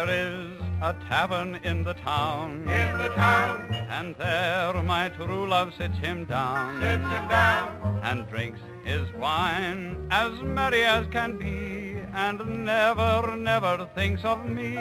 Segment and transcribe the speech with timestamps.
[0.00, 5.74] There is a tavern in the town, in the town, and there my true love
[5.76, 12.00] sits him down, sits him down, and drinks his wine as merry as can be,
[12.14, 14.74] and never, never thinks of me.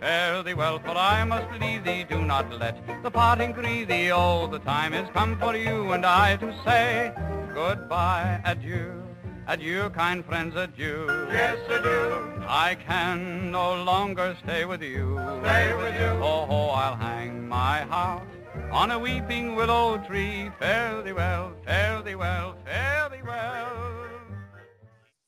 [0.00, 2.06] Fare thee well, for I must leave thee.
[2.08, 4.10] Do not let the parting grieve thee.
[4.10, 7.12] Oh, the time is come for you and I to say
[7.52, 9.07] goodbye, adieu.
[9.50, 11.06] Adieu, kind friends, adieu.
[11.32, 12.44] Yes, adieu.
[12.46, 15.18] I can no longer stay with you.
[15.42, 16.22] Stay with you.
[16.22, 18.28] Oh, oh, I'll hang my heart
[18.70, 20.50] on a weeping willow tree.
[20.58, 24.10] Fare thee well, fare thee well, fare thee well.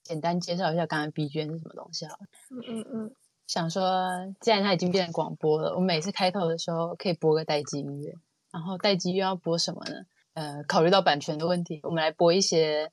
[0.03, 2.27] 简单介绍一下刚才 BGM 是什么东西好了。
[2.51, 3.11] 嗯嗯嗯。
[3.47, 4.07] 想说，
[4.43, 8.13] 既然它已经变成广播了，我每次开头的时候可以播个待机音乐。
[8.53, 9.95] 然后待机又要播什么呢？
[10.35, 12.93] 呃，考虑到版权的问题，我们来播一些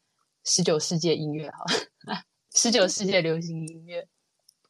[0.49, 1.65] 十九世纪音乐好
[2.09, 2.21] 了，
[2.55, 4.07] 十九世纪流行音乐。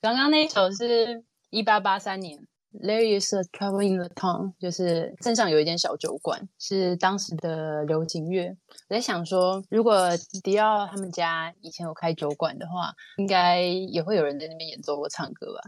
[0.02, 2.48] 刚刚那一首是一八八三年。
[2.72, 8.50] There is a trouble in the town，就是镇上有一间小酒馆，是当时的流行乐。
[8.90, 10.10] 我在想说，如果
[10.44, 15.62] 迪奥他们家以前有开酒馆的话，应该也会有人在那边演奏或唱歌吧。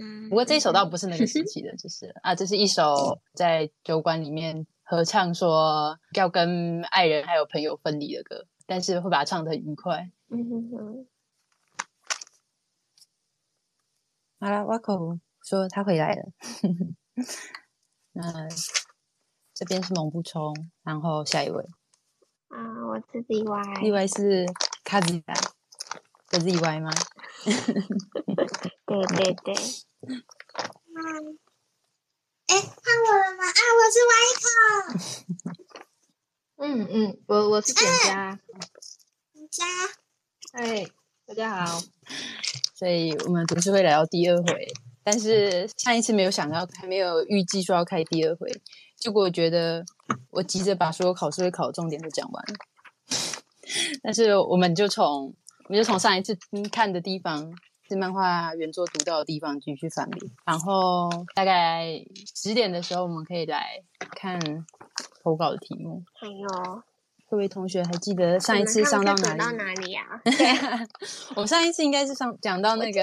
[0.00, 10.10] 嗯，不过这一首倒不是那个时期的，就是啊，这是一首在酒馆里面合唱，说要跟爱人还有朋友分离的歌，但是会把它唱的很愉快。
[10.28, 11.06] 嗯哼哼。
[14.38, 15.18] 好了，瓦口。
[15.48, 16.32] 说他回来了，
[18.14, 18.48] 那
[19.54, 21.62] 这边是蒙布冲，然后下一位
[22.48, 24.44] 啊，我是 ZY，另外是
[24.82, 25.32] 卡子达，
[26.32, 26.90] 是 ZY 吗？
[27.44, 29.54] 对对对，
[30.02, 31.38] 嗯，
[32.48, 33.44] 哎，看我了吗？
[33.46, 34.46] 啊，我是 Y 口，
[36.58, 38.38] 嗯嗯，我我是简佳，
[39.34, 39.64] 简佳，
[40.52, 40.86] 哎，
[41.26, 41.78] 大家好，
[42.74, 44.66] 所以我们总是会来到第二回。
[45.04, 48.50] 但是上一次没有想到，还没有预计说要开第二回，
[48.96, 49.84] 结果我觉得
[50.30, 52.54] 我急着把所有考试会考的重点都讲完了。
[54.02, 55.34] 但是我们就从
[55.64, 56.34] 我们就从上一次
[56.72, 57.52] 看的地方，
[57.86, 62.02] 是漫画原作读到的地方继续翻阅，然后大概
[62.34, 64.40] 十点的时候，我们可以来看
[65.22, 66.02] 投稿的题目。
[66.14, 66.82] 还有。
[67.28, 69.38] 各位同学还记得上一次上到哪里？
[69.40, 70.06] 到哪里啊？
[71.34, 73.02] 我们上一次应该是上讲到那个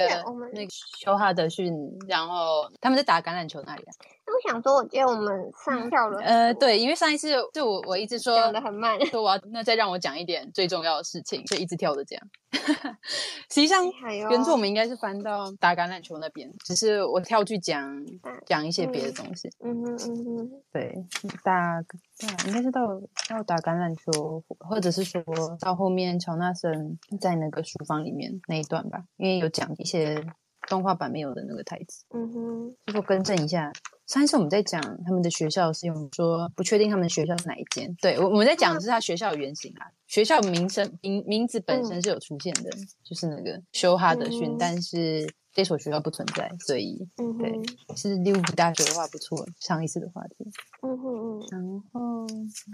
[0.54, 0.68] 那个
[0.98, 1.70] 修哈德逊，
[2.08, 3.92] 然后他们在打橄榄球那里啊。
[4.26, 6.18] 我想说，我觉得我们上跳了。
[6.20, 12.20] 呃，对，因为上一次就我我一直说讲的很慢，说我要那再让我讲一点最重要的事情，就一直跳着讲。
[13.50, 13.84] 实际上，
[14.30, 18.02] 原著我们应该是翻到打橄榄球那边，只是我跳去讲
[18.46, 19.48] 讲一些别的东西。
[19.60, 20.94] 嗯嗯嗯哼，对，
[21.42, 22.86] 打对，应该是到
[23.28, 25.22] 到打橄榄球，或者是说
[25.60, 30.24] 到后面乔纳森在那个书房里面那一段吧，因为有讲一些
[30.68, 32.06] 动画版没有的那个台词。
[32.14, 33.72] 嗯哼，最后更正一下。
[34.06, 47.52] 上一次我们在讲他们的学校是用说不确定他们的学校是哪一间，对，我我们在讲的是他学校的原型啊，学校名称名名字本身是有出现的，嗯、就是那个修哈德逊，嗯、但是这所学校不存在，所以、嗯、对，
[47.96, 50.50] 是利物浦大学的话不错，上一次的话题，
[50.82, 51.62] 嗯哼嗯，然
[51.92, 52.26] 后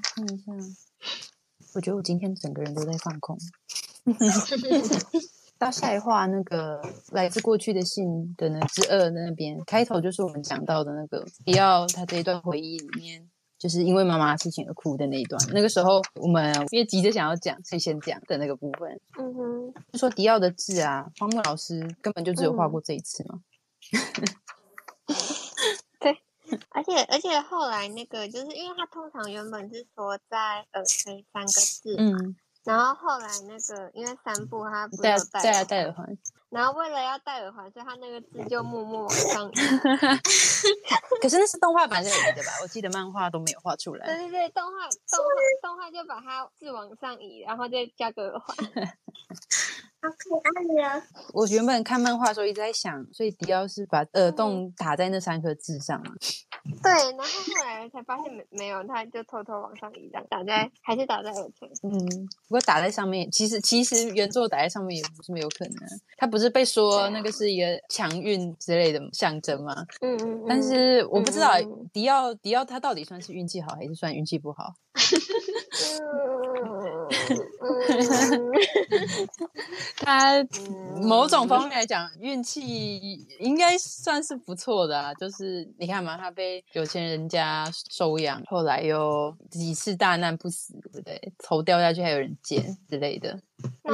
[0.03, 0.53] 看一下，
[1.75, 3.39] 我觉得我今天整个人都在放空。
[5.61, 6.81] 到下一话那个
[7.13, 13.29] 来自过去的信的那之二的那边开头就是我们讲到的那个迪奥他这一段回忆里面，
[13.59, 15.39] 就是因为妈妈的事情而哭的那一段。
[15.53, 18.99] 那个时候我们因为急着想要讲，所以先讲的那个部分。
[19.19, 23.43] 嗯哼，就说迪奥的字啊，荒木老师根本就只有画过这一次嘛。
[23.93, 25.15] 嗯、
[26.01, 26.17] 对，
[26.71, 31.97] 而且而且后来那个就是因为他通常原本是说在耳垂三个字。
[31.99, 32.35] 嗯。
[32.65, 36.07] 然后后来那个，因为三步他不戴戴戴耳环，
[36.51, 39.55] 然后为了要戴耳环，所以他那个字就默默往上移。
[41.23, 42.53] 可是那是动画版这里的吧？
[42.63, 44.07] 我记得漫画都没有画出来。
[44.07, 48.57] 对对对，动画动画动画就把它字往上移，然后再加个耳环。
[50.03, 51.03] 好可爱呀！
[51.35, 56.15] 我原本看漫画的时候一直在想，所以迪奥是把耳洞打在那三颗痣上嘛？
[56.83, 61.69] 对，然后后来才发现没没有，他就偷偷往上移，打在还是打在耳垂。
[61.83, 61.99] 嗯，
[62.49, 65.75] 不过打在上面，其实其实原作打在上面也不是没有可能。
[66.17, 69.75] 他不是被说那个是一个强运之类的象征吗？
[70.01, 70.45] 嗯嗯。
[70.49, 71.53] 但是我不知道
[71.93, 74.75] 迪奥迪奥他到底算是运气好还是算运气不好？
[79.97, 80.45] 他
[81.03, 85.15] 某种方面来讲，运气应该算是不错的啊。
[85.15, 91.33] 就是你看嘛，他被有钱人家收养，后来又几次大难不死，对不对？
[91.39, 93.39] 头掉下去还有人捡之类的。
[93.83, 93.93] 那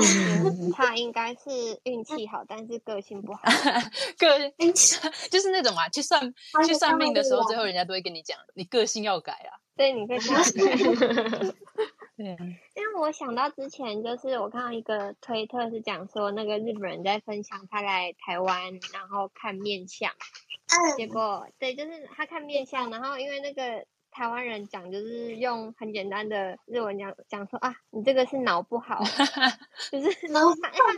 [0.72, 3.40] 他应该是运气好，但是个性不好。
[4.18, 4.72] 个性
[5.30, 6.32] 就是那种啊，去算
[6.66, 9.58] 去算命的时候，最后人家都会跟你讲，你个性要改啊。
[9.76, 10.18] 对，你可以
[12.16, 12.24] 对，
[12.74, 20.10] 因为我想到之前就是我看到一个推特是讲说，那个日本人在分享他来台湾，然后看面相，
[20.96, 29.02] 结果对，就是他看面相，然后因为那个台湾人讲就是用很简单的日文讲讲说啊，你这个是脑不好，
[29.92, 30.92] 就是然后他他他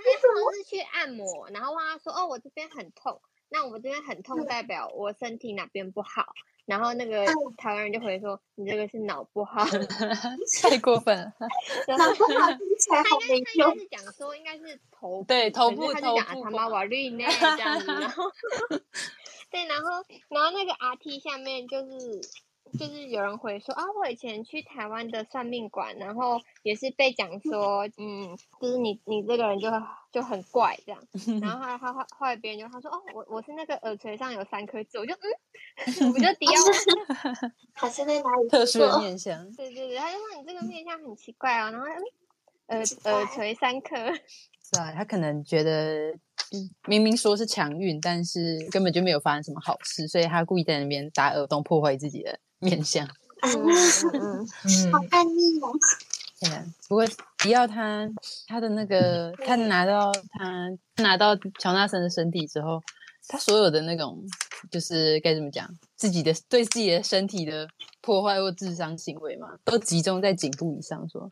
[0.54, 6.26] 是去按摩，然后问他说哦，我这边很痛，那我这边很痛代表我身体哪边不好？
[6.66, 7.24] 然后那个
[7.56, 9.64] 台湾人就回说：“你这个是脑不好，
[10.62, 11.32] 太过分了。”
[11.88, 13.70] 脑不好听起来好没用。
[13.70, 17.86] 他应该是讲说应该是头部，对头部，他就讲他妈瓦绿呢 这样子。
[17.86, 18.24] 然后
[19.50, 22.20] 对，然后然后那个 RT 下面就是。
[22.78, 29.70] 就是有人会说啊，我以前去台湾的算命馆，然后也是被讲说，嗯，就是你你这个人就
[30.10, 31.00] 就很怪这样。
[31.40, 36.62] 然后后来他后后来别人就他说哦，我我是那个耳垂上有三颗痣，我就嗯，我就 迪奥，
[37.74, 38.48] 他是在哪里？
[38.48, 39.50] 特殊的面相。
[39.52, 41.86] 对对对，他就说你这个面相很奇怪哦，然后
[42.66, 43.96] 嗯，耳耳垂三颗。
[44.74, 46.12] 是啊，他可能觉得
[46.86, 52.38] 明明说是强运，但是根本就没有发生什么好事，所以他故意在那边打耳洞破坏自己的。
[52.60, 53.06] 面相，
[53.42, 53.54] 嗯
[54.18, 55.70] 嗯嗯， 好叛逆哦。
[56.40, 57.06] 对啊，不过
[57.38, 58.04] 迪奥他
[58.48, 60.68] 他的那个，他拿到他
[61.00, 62.82] 拿到乔纳森的身体之后，
[63.28, 64.20] 他所有的那种
[64.72, 67.68] 就是该怎么讲，自己的对自己的身体的
[68.00, 71.30] 破坏或智商行为嘛，都集中在颈部以上说。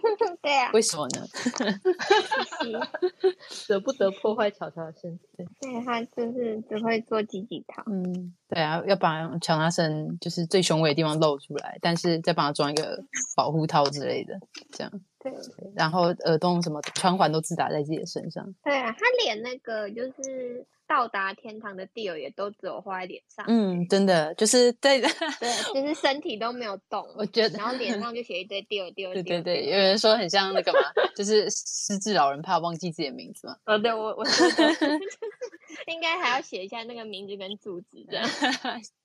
[0.42, 1.26] 对啊，为什么呢？
[3.50, 5.24] 舍不得破坏乔乔的身体。
[5.60, 7.82] 对，他就是只会做几几套。
[7.86, 13.02] 嗯，对啊，要把乔纳森就是最雄伟的地方露出来，但是再帮他装一个
[13.36, 14.38] 保护套之类的，
[14.72, 14.92] 这样。
[15.18, 15.32] 对，
[15.74, 18.54] 然后耳洞什么穿环都自打在自己的身上。
[18.62, 20.66] 对啊，他连那个就是。
[20.88, 25.08] 到达天堂的地儿也都只有画在脸上，嗯，真的就是对的，
[25.40, 30.78] 对，就是身体都没有动，我觉得，然后脸上就写一堆地儿地儿，对对对，有人说很像那个嘛，
[31.16, 34.24] 就是失智老人怕忘记自己的名字嘛，哦，对我我
[35.92, 38.24] 应该还要写一下那个名字跟住址这样，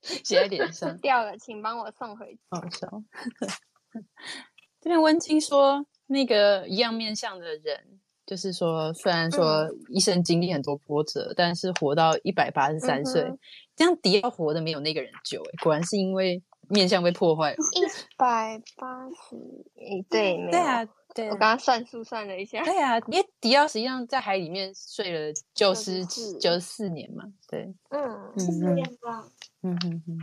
[0.02, 2.40] 写在脸上，掉了，请帮我送回去。
[2.50, 3.04] 好笑，
[4.82, 8.00] 这边温青说那个一样面相的人。
[8.24, 13.30] 就是说，虽然说一生经历很多波折，嗯、但是活到一百八十三岁，
[13.76, 17.58] 这样迪奥活的没有那个人久哎，果然是因为面相被破坏了。
[17.74, 17.82] 一
[18.16, 19.36] 百八十，
[19.76, 28.34] 哎，对，对啊，对啊，我刚刚算数算了一下，对啊，因为迪奥实际上在海里面睡了九十九十四年嘛，对，嗯，
[29.64, 30.18] 嗯哼哼，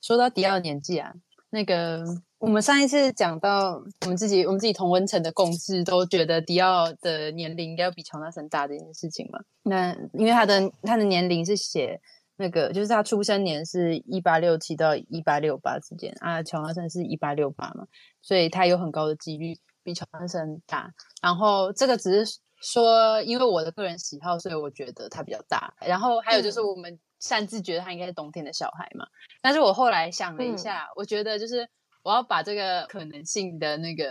[0.00, 1.12] 说到迪奥的年纪啊。
[1.52, 2.04] 那个，
[2.38, 9.40] 我们上一次讲到我们自己，我们自己同温层的共识，都觉得迪奥的年龄应该要比乔纳森大这件事情嘛。
[9.64, 12.00] 那因为他的他的年龄是写
[12.36, 17.84] 那个，就是他出生年是一八六七到一八六八之间啊，乔纳森是一八六八嘛，
[18.22, 19.58] 所以他有很高的几率
[19.90, 20.90] 比乔纳森大。
[21.20, 25.74] 然后这个只是说，因为我的个人喜好，所以我觉得他比较大。
[25.80, 26.98] 然后还有就是我们。
[27.20, 29.06] 擅自觉得他应该是冬天的小孩嘛，
[29.42, 31.68] 但是我后来想了一下，嗯、我觉得就是
[32.02, 34.10] 我要把这个可能性的那个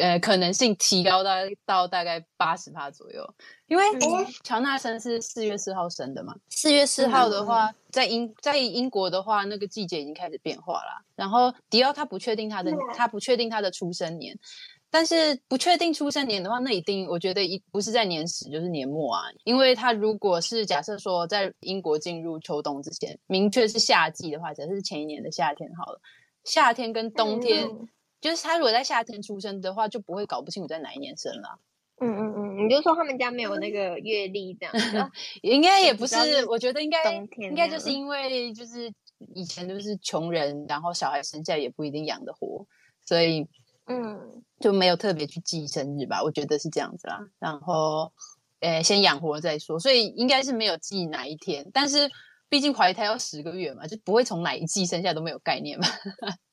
[0.00, 1.32] 呃可能性提高到
[1.66, 3.34] 到大概八十帕左右，
[3.66, 3.84] 因为
[4.42, 14.34] 乔纳森是四月四号生的嘛，四月四号的话，在英在英国的话，那个季节已经开始变化了，然后迪奥他不确定他的他不确定他的出生年。
[14.90, 26.00] 但是不确定出生年的话，那一定我觉得一不是在年始就是年末啊，因为他如果是假设说在英国进入秋冬之前，明确是夏季的话，假设是前一年的夏天好了，
[26.44, 27.88] 夏天跟冬天，嗯、
[28.20, 31.58] 就是他如果在夏天出生的话，就不会搞不清楚在哪一年生了。
[32.00, 34.66] 嗯嗯嗯，你就说他们家没有那个月历这
[34.96, 35.10] 样，
[35.42, 38.90] 应该也不是，我觉得应该应该就是因为就是
[39.34, 42.64] 以前都是穷人，然后小孩生下来也不一定养得活，
[43.04, 43.46] 所以。
[43.86, 47.20] 嗯，就没有特别去记生日吧，我觉得是这样子啦。
[47.38, 48.12] 然后，
[48.60, 51.68] 诶，先养活再说，所以应该是没有记哪一天。
[51.72, 52.10] 但是，
[52.48, 55.86] 毕竟怀胎要十个月嘛，就不会从哪一季生下都没有概念嘛。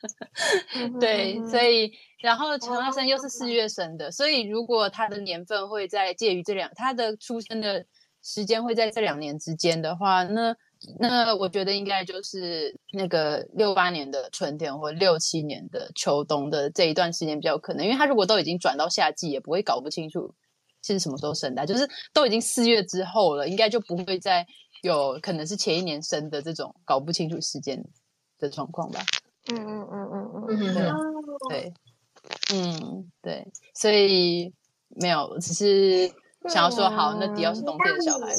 [0.99, 7.85] 对，所以，然后陈阿生又是四月生的，所以如果他的年份会在介于这两，他的出生的
[8.21, 10.55] 时间会在这两年之间的话，那
[10.99, 20.33] 那我觉得应该就是那个六八年的春天或六七年的秋冬的这一段时间比较可能，因为他如果都已经转到夏季，也不会搞不清楚
[20.81, 24.45] 是什么时候生的，就是都已经四月之后了，应该就不会再
[24.81, 27.83] 有可能是前一年生的这种搞不清楚时间
[28.37, 29.01] 的状况吧。
[29.51, 30.73] 嗯嗯嗯嗯嗯，
[31.49, 31.73] 对对，
[32.53, 34.53] 嗯对，所以
[34.89, 36.07] 没有，只是
[36.49, 38.33] 想要说好，那迪奥是冬天的小孩。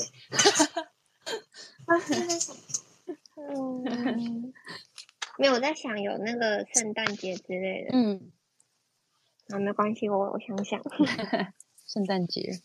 [3.36, 3.84] 嗯，
[5.38, 7.90] 没有，我在想有那个圣诞节之类的。
[7.92, 8.30] 嗯，
[9.48, 10.80] 啊，没关系，我我想想。
[11.86, 12.62] 圣诞节。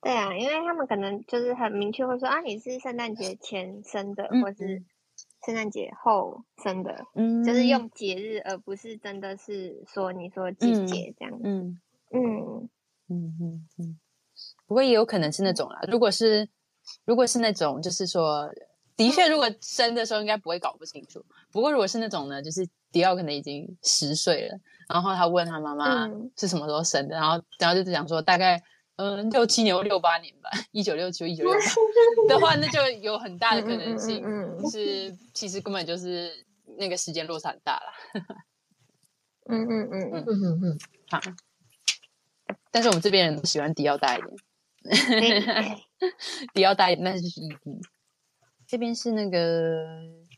[0.00, 4.84] 对啊，因为他们可能就是很明确会说啊，你是圣诞节前生的，嗯、或是
[5.46, 11.40] 圣诞节后生的，嗯，就是用节日，而不是真的是说你说季节这样。
[11.42, 12.68] 嗯嗯
[13.08, 13.98] 嗯嗯嗯。
[14.66, 16.48] 不过也有可能是那种啦，如果是。
[17.04, 18.48] 如果是那种，就是说，
[18.96, 21.24] 的确，如果生的时候应该不会搞不清楚。
[21.50, 24.58] 不过，如果是那种呢，就是迪奥可能已经十岁了，
[24.88, 28.62] 然后他问他妈妈是什么时候生的，嗯、然后然后就讲说大概
[28.96, 31.60] 嗯六七年或六八年吧，一九六七一九六八
[32.28, 36.30] 的话，那就有很大的可能性嗯是其实根本就是
[36.78, 37.92] 那个时间落差很大了。
[39.48, 40.78] 嗯嗯嗯 嗯嗯嗯，
[41.10, 41.20] 好。
[42.70, 44.28] 但是我们这边人都喜欢迪奥大一点。
[46.52, 47.80] 迪奥大一点，那就是 ED。
[48.66, 49.84] 这边是那个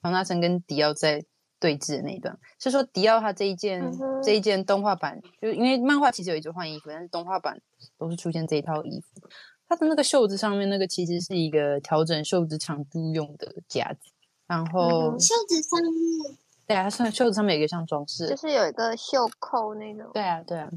[0.03, 1.23] 唐大成跟迪奥在
[1.61, 7.61] 对峙的那一段，是说迪奥他这一件、嗯、这一件动画版，就是因为漫画其实有一直换衣服，但是动画版
[7.97, 9.29] 都是出现这一套衣服。
[9.67, 14.11] 他的那个袖子上面那个其实是一个调整袖子长度用的夹子，
[14.47, 16.37] 然后、嗯、袖子上面，
[16.67, 20.11] 对啊，上袖子上面有一个像装饰，就是有一个袖扣那种。
[20.13, 20.69] 对啊，对啊。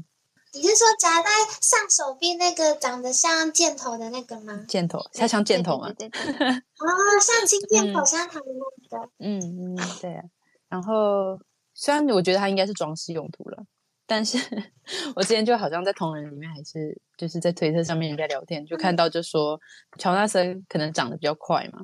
[0.54, 1.28] 你是说夹在
[1.60, 4.64] 上手臂那个长得像箭头的那个吗？
[4.66, 5.92] 箭头，它像箭头吗？
[5.92, 6.86] 对对对对 哦，
[7.20, 8.46] 像金箭头，像他们
[8.88, 9.10] 那个。
[9.18, 10.24] 嗯嗯，对啊。
[10.68, 11.38] 然后
[11.74, 13.62] 虽然我觉得它应该是装饰用途了，
[14.06, 14.38] 但是
[15.14, 19.60] 我之前就好像在同人里面，还是就是在推特上面人家聊天，就看到就说
[19.98, 21.80] 乔纳森可能长得比较快嘛，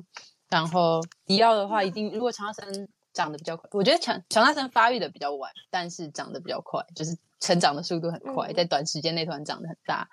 [0.49, 7.15] 然后迪奥的话一定如果乔纳森长得比较快，我觉得乔乔纳森发育的比较晚，但是长得比较快，就是。
[7.39, 10.07] 成长的速度很快，在短时间内突然长得很大，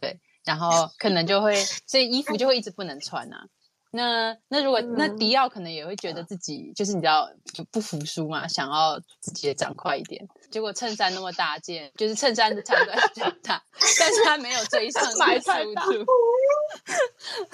[0.00, 1.54] 对，然后 可能就会，
[1.86, 3.46] 所以衣服就会一直不能穿啊。
[3.90, 10.28] 那那如果那迪奥可能也会觉得自己就是你知道就不服输嘛，想要自己也长快一点。
[10.50, 13.62] 结果衬衫那么大件，就是衬衫的长短比较大，
[13.98, 16.06] 但是他没有追上那个速度。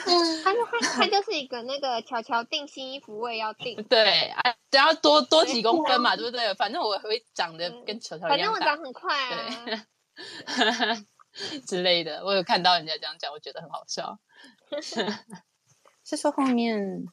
[0.07, 6.53] 嗯， 他就他他就是一个那个乔乔订新衣服我也要订，对啊，只要多多几公分嘛，对不对？
[6.55, 9.87] 反正我会长得跟乔乔一样大，反正我长很快啊，
[10.57, 12.25] 对 之类的。
[12.25, 14.19] 我有看到人家这样讲，我觉得很好笑。
[16.05, 17.05] 是说后面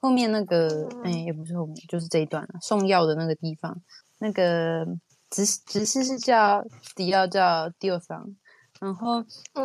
[0.00, 2.48] 后面那个哎、欸，也不是后面，就是这一段了。
[2.62, 3.82] 送药的那个地方，
[4.18, 4.86] 那个
[5.30, 6.64] 只是只是是叫
[6.94, 8.36] 迪奥叫迪奥桑，
[8.80, 9.24] 然后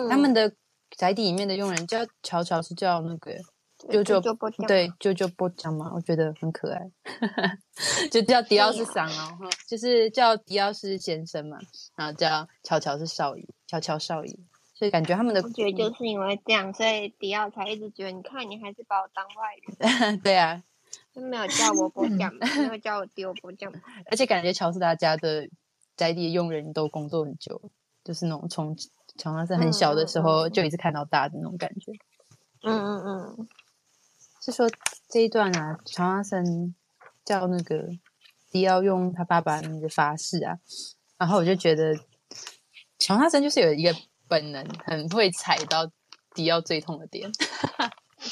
[0.10, 0.54] 他们的
[0.98, 3.36] 宅邸里面的佣人叫乔乔，是叫那个
[3.90, 4.22] 舅舅
[4.68, 6.92] 对舅舅波江嘛，我觉得很可爱，
[8.12, 9.38] 就叫迪奥是桑哦，
[9.68, 11.58] 就是叫迪奥是先生嘛，
[11.96, 14.38] 然后叫乔乔是少爷，乔乔少爷。
[14.74, 20.18] 所以感觉他们的，我觉得就是因为这样，所以迪奥才一直觉得，你看你还是把我当外人。
[20.26, 20.64] 对啊，
[21.14, 23.72] 就没有叫我波酱，没有 叫我丢波酱。
[24.10, 25.50] 而且感觉乔斯达家的
[25.96, 27.72] 宅邸佣人都工作很久，
[28.04, 28.76] 就是那种从
[29.18, 31.92] 乔纳森很小的时候就一直看到大的那种感觉。
[32.64, 33.48] 嗯嗯嗯，
[34.42, 34.70] 是说
[35.10, 36.76] 这一段啊，乔纳森
[37.26, 37.90] 叫那个
[38.50, 40.58] 迪奥用他爸爸那个发誓啊，
[41.18, 41.96] 然后我就觉得
[43.00, 43.94] 乔纳森就是有一个。
[44.32, 45.92] 本能很会踩到
[46.34, 47.30] 迪奥最痛的点，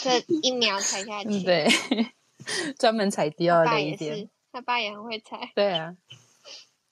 [0.01, 1.43] 这一秒踩下 去。
[1.43, 1.67] 对，
[2.77, 4.29] 专门踩迪奥的那一点。
[4.51, 5.51] 他爸也很会踩。
[5.55, 5.95] 对啊，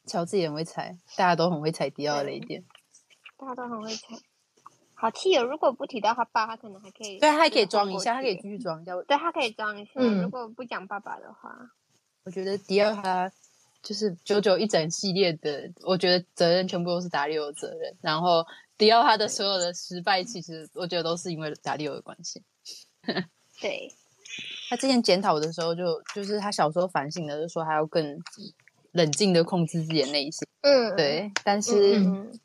[0.06, 2.64] 乔治也很会踩，大家都很会踩迪奥的那一点。
[3.38, 4.16] 大家都很会踩，
[4.94, 5.44] 好气哦！
[5.44, 7.20] 如果不提到他爸，他可能还可以。
[7.20, 8.94] 对，他还可以装一下，他可以继续装一下。
[9.04, 9.92] 对，他可以装一下。
[9.96, 11.56] 嗯，如果不讲爸爸的话，
[12.24, 13.32] 我觉得迪奥他
[13.82, 18.46] 就是九九一整系列的，我觉得责任全部都是达利欧的责任，然后。
[18.78, 22.44] 迪奥他的所有的失败，其实我觉得都是因为达利欧的关系。
[23.60, 23.92] 对，
[24.70, 25.84] 他之前检讨的时候就，
[26.14, 28.20] 就就是他小时候反省的，就说他要更
[28.92, 30.48] 冷静的控制自己的内心。
[30.62, 31.32] 嗯，对。
[31.44, 32.00] 但是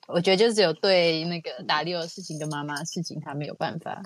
[0.06, 4.02] 我觉得就只有对那个达利欧的事情跟妈妈的事情，他没有办法，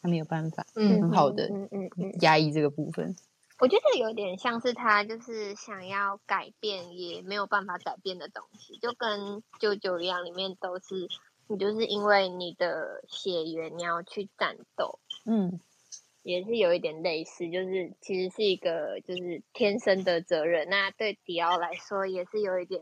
[0.00, 3.14] 他没有办法，嗯，很好的，嗯嗯嗯，压抑这个部分。
[3.58, 11.08] 我觉得有点像是他就是想要改变也没有办法改变的东西，就跟舅舅一样，里面都是。
[11.48, 15.60] 你就是因为你的血缘，你要去战斗，嗯，
[16.22, 20.68] 也是有一点类似，就是其实是一个就是天生的责任。
[20.68, 22.80] 那对迪奥来说也是有一点，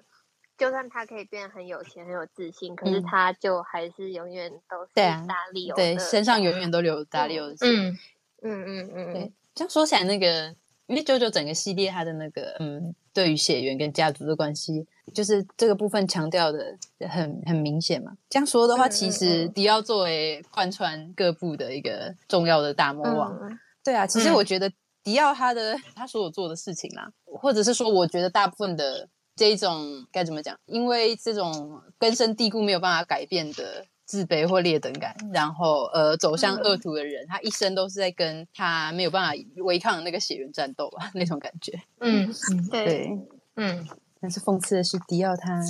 [0.59, 7.67] 就算他可以变得很有钱、很有自信，可是他就还是永远都是大力欧的，对，身上永远都留大力欧的血。
[7.67, 7.99] 嗯
[8.43, 9.33] 嗯嗯嗯，对。
[9.55, 10.55] 这样说起来，那个
[10.87, 16.76] 因为 JoJo 整个系列它的那个嗯，对于血缘跟家族的关系，就是这个部分强调的
[17.09, 18.12] 很很明显嘛。
[18.29, 24.71] 这样说的话，其实迪奥作为贯穿各部的一个重要的大魔王，嗯、对啊，其实我觉得
[25.02, 30.59] 迪奥他的他所有做的事情啦，或者是说，我觉得大部分的这一种该怎么讲？
[30.67, 33.87] 因为这种根深蒂固没有办法改变的。
[34.11, 41.81] 自卑或劣等感，然后呃走向恶徒的人，嗯、他一生都是在跟他没有办法违抗的那个血缘战斗吧，那种感觉。
[42.00, 42.29] 嗯，
[42.73, 43.19] 对，对
[43.55, 43.87] 嗯。
[44.21, 45.61] 但是讽刺的是，迪奥他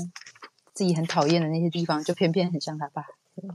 [0.73, 3.04] 自己很讨厌的那些地方，就偏偏很像他爸。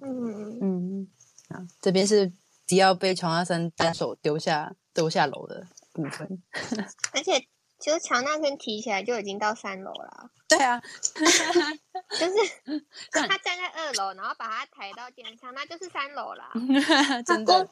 [0.03, 1.07] 嗯嗯。
[1.47, 2.31] 啊，这边是
[2.67, 6.43] 迪奥被乔纳森单手丢下丢下楼的部分，
[7.11, 7.47] 而且。
[7.79, 10.29] 其实乔纳森提起来就已经到三楼了。
[10.47, 10.81] 对啊，
[12.19, 12.35] 就是
[13.11, 16.43] 他站在二楼，然后把他抬到肩上，那就是三楼了。
[17.25, 17.67] 真的，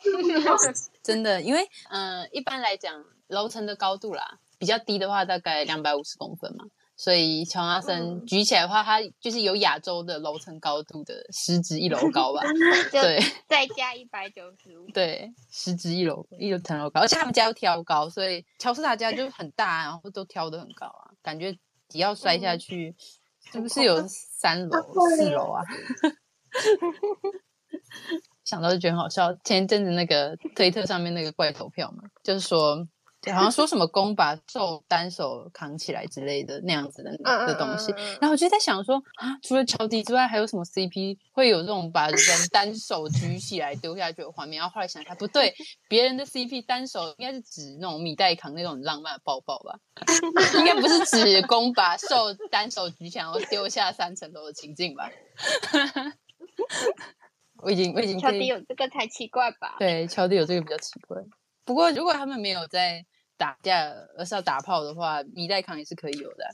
[1.04, 6.66] 真的，因为嗯、呃，一般来讲楼层的高度啦，比较低的话大概两百五十公分嘛。
[6.96, 12.42] 所以乔纳森举起来的话，它就是有亚洲的楼层高度的十指一楼高吧？
[12.92, 21.58] 对，再加一百九十五，对，十指一楼一层楼高，而且他们家又挑高，所以乔斯塔家就很大，然后都挑的很高啊，感觉
[21.90, 22.96] 只要摔下去，
[23.52, 24.78] 是不是有三楼、
[25.18, 25.64] 四楼啊？
[28.46, 29.34] 想到就觉得很好笑。
[29.44, 32.88] 前一阵子那个推特上面那个怪投票嘛，就是说。
[33.32, 42.20] 好像说什么攻把兽单手扛起来之类的那样子的的东西，然后我就在想说啊，除了乔迪之外，还有什么 CP 会有这种把人
[42.52, 44.60] 单手举起来丢下去的画面？
[44.60, 45.54] 然后后来想一下，不对，
[45.88, 49.80] 别人的 CP 单手应该是指那种米袋扛那种浪漫的抱抱吧？
[50.60, 55.10] 应该不是指攻把兽单手举起来然后丢下三层楼的情境吧？
[57.64, 59.78] 我已经我已经乔迪有这个才奇怪吧？
[59.80, 61.22] 对，乔迪有这个比较奇怪。
[61.64, 63.06] 不过如果他们没有在。
[63.44, 66.50] 打架而是要打炮的话，米袋康也是可以有的，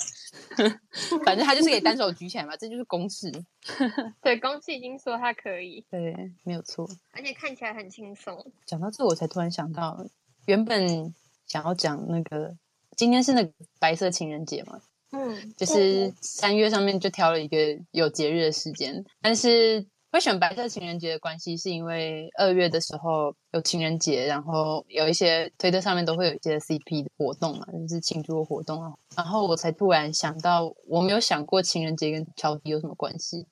[1.24, 3.32] 反正他就是可以单手举起来嘛，这就是公式。
[4.24, 8.52] 对，公式已经说他可以，对，没有错，而且看起来很轻松。
[8.66, 10.04] 讲到这，我才突然想到，
[10.48, 11.14] 原本
[11.46, 12.58] 想要讲那个，
[12.98, 17.58] 今天是那个白色情人节嘛，嗯，就是三月上面就挑了一个
[17.92, 19.86] 有节日的时间，但是。
[20.12, 28.92] 会选白色情人节的关系，是因为二月的时候有情人节，然后有一些推特上面都会有一些 CP 的活动嘛，就是庆祝的活动啊。
[29.16, 33.46] 然后我才突然想到，我没有想过情人节跟乔迪有什么关系。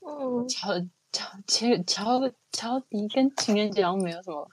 [0.00, 0.72] 嗯， 乔
[1.12, 4.48] 乔乔乔乔迪跟情人节好像没有什么，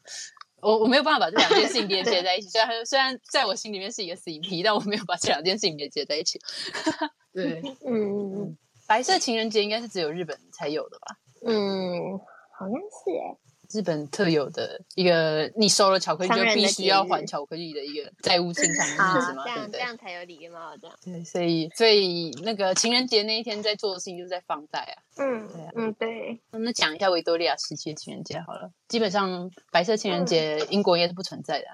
[0.61, 2.49] 我我没有办法把这两件事情连接在一起。
[2.51, 6.37] 虽然虽然在我心里面是一个 CP，但我没有把这两件事情连接在一起。
[7.31, 8.57] 对，嗯嗯嗯。
[8.89, 11.15] 白色情人节应该是只有日本才有的吧？
[11.45, 12.17] 嗯，
[12.57, 13.37] 好像是哎。
[13.71, 19.71] 日本特有的一个，你收了巧克力就必须要还巧克力的一个债务清偿的日子嘛，对不对？
[19.73, 20.97] 这样才有礼貌，这样。
[21.03, 24.97] 对，所以所以那个情人节那一天在做的事情就是在放贷啊。
[25.17, 26.41] 嗯，对啊，嗯对。
[26.49, 28.71] 那讲一下维多利亚时期的情人节好了。
[28.87, 31.65] 基本上白色情人节英国应该是不存在的。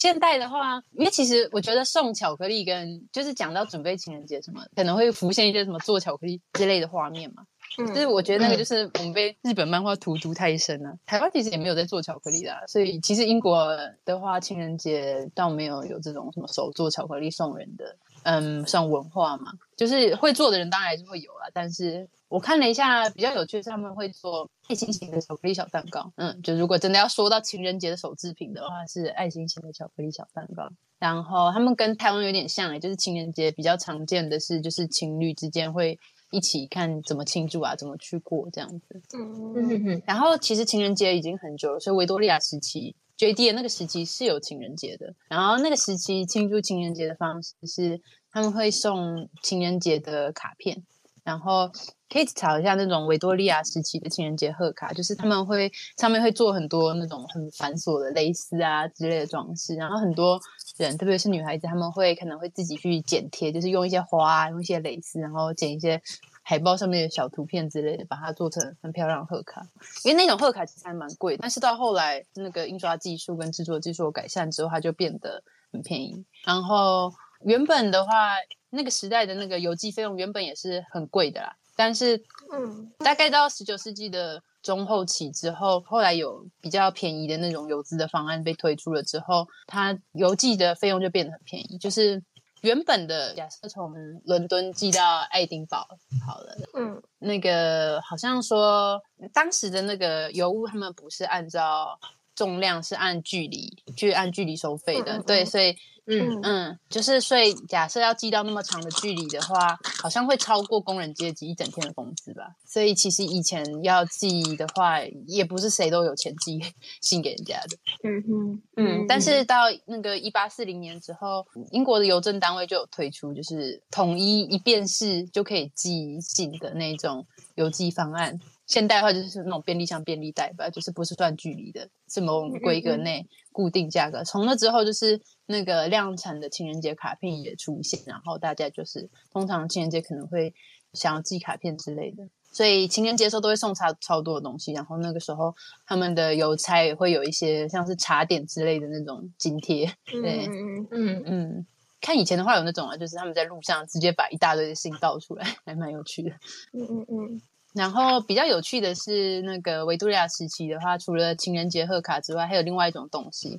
[0.00, 7.42] 现代的话，因为其实我觉得送巧克力跟就是讲到准备情人节什么，可能会浮现一些什么做巧克力之类的画面嘛。
[7.78, 10.96] 嗯，就是我觉得那个就是我们被日本漫画荼毒太深了。
[11.04, 19.52] 台湾其实也没有在做巧克力的，所以其实英国的话，情人节倒没有有这种什么手做巧克力送人的，嗯，算文化嘛。
[19.76, 26.12] 就是会做的人当然还是会有啦，但是我看了一下，比较有趣的是他们会做爱心型的巧克力小蛋糕。
[26.16, 30.68] 嗯，就如果真的要说到情人节的手制品的话，是爱心型的巧克力小蛋糕。
[30.98, 35.98] 然后他们跟台湾有点像诶，就是情人节比较常见的是，就是情侣之间会。
[36.30, 39.00] 一起看怎么庆祝啊，怎么去过这样子。
[39.14, 40.02] 嗯嗯嗯。
[40.04, 45.14] 然后其实情人节已经很久了，所以维多利亚时期，JD 的那个时期是有情人节的。
[45.28, 48.00] 然后那个时期庆祝情人节的方式是
[48.30, 50.84] 他们会送情人节的卡片，
[51.24, 51.70] 然后
[52.08, 60.40] 可以找一下那种维多利亚时期的情人节贺卡，就是他们会上面会做很多那种很繁琐的蕾丝啊之类的装饰，然后很多
[60.78, 66.00] 人，特别是女孩子，他们会可能会自己去剪贴，就是用一些花啊，用一些蕾丝，然后剪一些
[66.48, 69.68] 海报上面的小图片之类的，把它做成很漂亮的贺卡。
[70.02, 76.24] 因为那种贺卡其实还蛮贵，但是到后来那个印刷技术跟制作技术改善之后，它就变得很便宜。
[76.46, 77.12] 然后
[77.44, 78.36] 原本的话，
[78.70, 81.54] 那个时代的那个邮寄费用原本也是很贵的啦。
[81.76, 82.16] 但是，
[82.50, 91.76] 嗯，大概到十九世纪的中后期之后，后来有比较便宜的那种邮资的方案被推出了之后，它邮寄的费用就变得很便宜。
[91.76, 92.22] 就是
[92.62, 93.92] 原本的假设从
[94.24, 95.86] 伦敦寄到爱丁堡
[96.26, 99.00] 好了，嗯，那个好像说
[99.32, 101.98] 当时的那个邮务他们不是按照
[102.34, 105.76] 重量，是按距离去按距离收费的，嗯、对，所以。
[106.08, 112.54] 嗯嗯，就是所以假设要寄到那么长的距离的话，好像会超过工人阶级一整天的工资吧。
[112.66, 116.58] 所以其实以前要寄的话，也不是谁都有钱寄
[117.02, 117.76] 信给人家的。
[118.02, 128.40] 嗯哼，嗯，但是到那个一八四零年之后，英国的邮政单位就有推出，就是统一一便式就可以寄信的那种邮寄方案。
[128.68, 134.22] 现代的话就是那种便利箱、便利袋吧，就是不是算距离的，是某种规格内固定价格。
[134.22, 140.54] 从那之后，就是那个量产的情人节卡片也出现，然后大家就是通常情人节可能会
[140.92, 144.74] 想要寄卡片之类的，所以情人节的时候都会送超超多的东西。
[144.74, 149.90] 然后那个时候他们的邮差也会有一些像是茶点之类的那种津贴。
[150.04, 151.66] 对，嗯嗯嗯，
[152.02, 156.30] 看以前的话有那种啊，就是他们在路上直接把一大堆的信倒出来，还蛮有趣的。
[156.74, 157.42] 嗯嗯嗯。
[157.78, 163.58] 然后比较有趣的是，那个维多利亚时期的话，除了情人节贺卡之外，还有另外一种东西，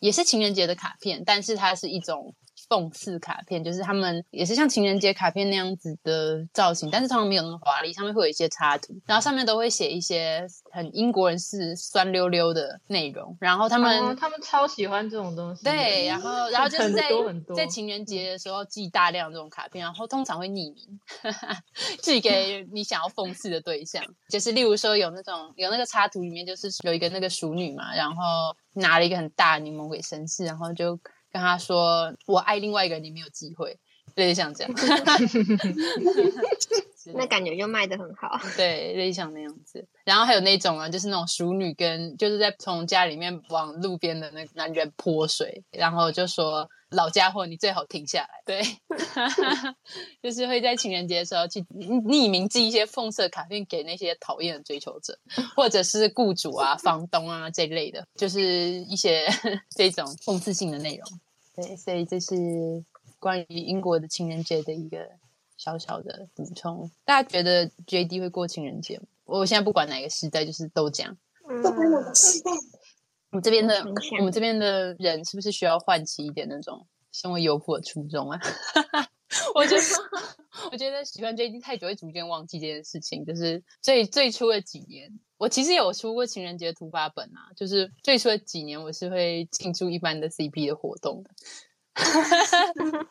[0.00, 2.34] 也是情人节的卡片，但是它是一种。
[2.70, 13.36] 讽刺卡片就是他们也是像情人节卡片那样子的造型，但是他们没有那么华丽，上面会有一些插图，然后上面都会写一些很英国人式酸溜溜的内容。
[13.40, 17.10] 然后他们、哦、他们超喜欢这种东西，对，然后然后就是在
[17.56, 21.00] 在情人节的时候寄大量这种卡片，然后通常会匿名
[22.00, 28.22] 寄给你想要讽刺的对象，就是例如说有那种有那个插图里面就是有一个那个熟女嘛，然后
[28.74, 30.96] 拿了一个很大的柠檬给绅士，然后就。
[31.32, 33.78] 跟他说：“我爱另外一个人，你没有机会。”
[34.16, 34.72] 类似像这样，
[37.14, 38.36] 那感觉就卖的很好。
[38.56, 39.86] 对，类似像那样子。
[40.04, 48.62] 然后还有那种啊，就是那种熟女跟就是在从家里面往路边的那个男人泼水，然后就说：“老家伙，你最好停下来。”对
[50.22, 55.18] 就是会在情人节的时候去匿名寄一些讽刺卡片给那些讨厌的追求者，
[55.56, 59.26] 或者是雇主啊、 房东啊这一类的，就是一些
[59.74, 61.20] 这种讽刺性的内容。
[61.54, 62.84] 对，所以这是。
[63.18, 65.06] 关于英国的情人节的一个
[65.58, 69.04] 小小的补充，大家觉得 JD 会过情人节吗？
[69.26, 71.14] 我现在不管哪个时代，就是都讲。
[71.42, 72.50] 不管哪个时代，
[73.30, 73.78] 我们这边的
[74.18, 78.38] 我们这边的人是不是需要唤起一点那种身为邮仆的初衷啊？
[79.54, 79.82] 我觉得
[80.72, 83.24] 我觉得喜欢 JD 太久，会逐渐忘记这件事情。
[83.24, 87.54] 就是最最初的几年，我其实有出过情人节突发本啊。
[87.56, 91.30] 就是最初的几年，我是会庆祝一般的 CP 的活动的。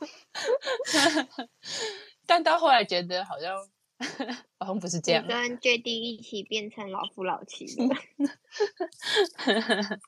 [2.28, 3.56] 但到后来觉得好像
[4.60, 7.96] 好像不是这样，跟 JD 一起变成老夫老妻了。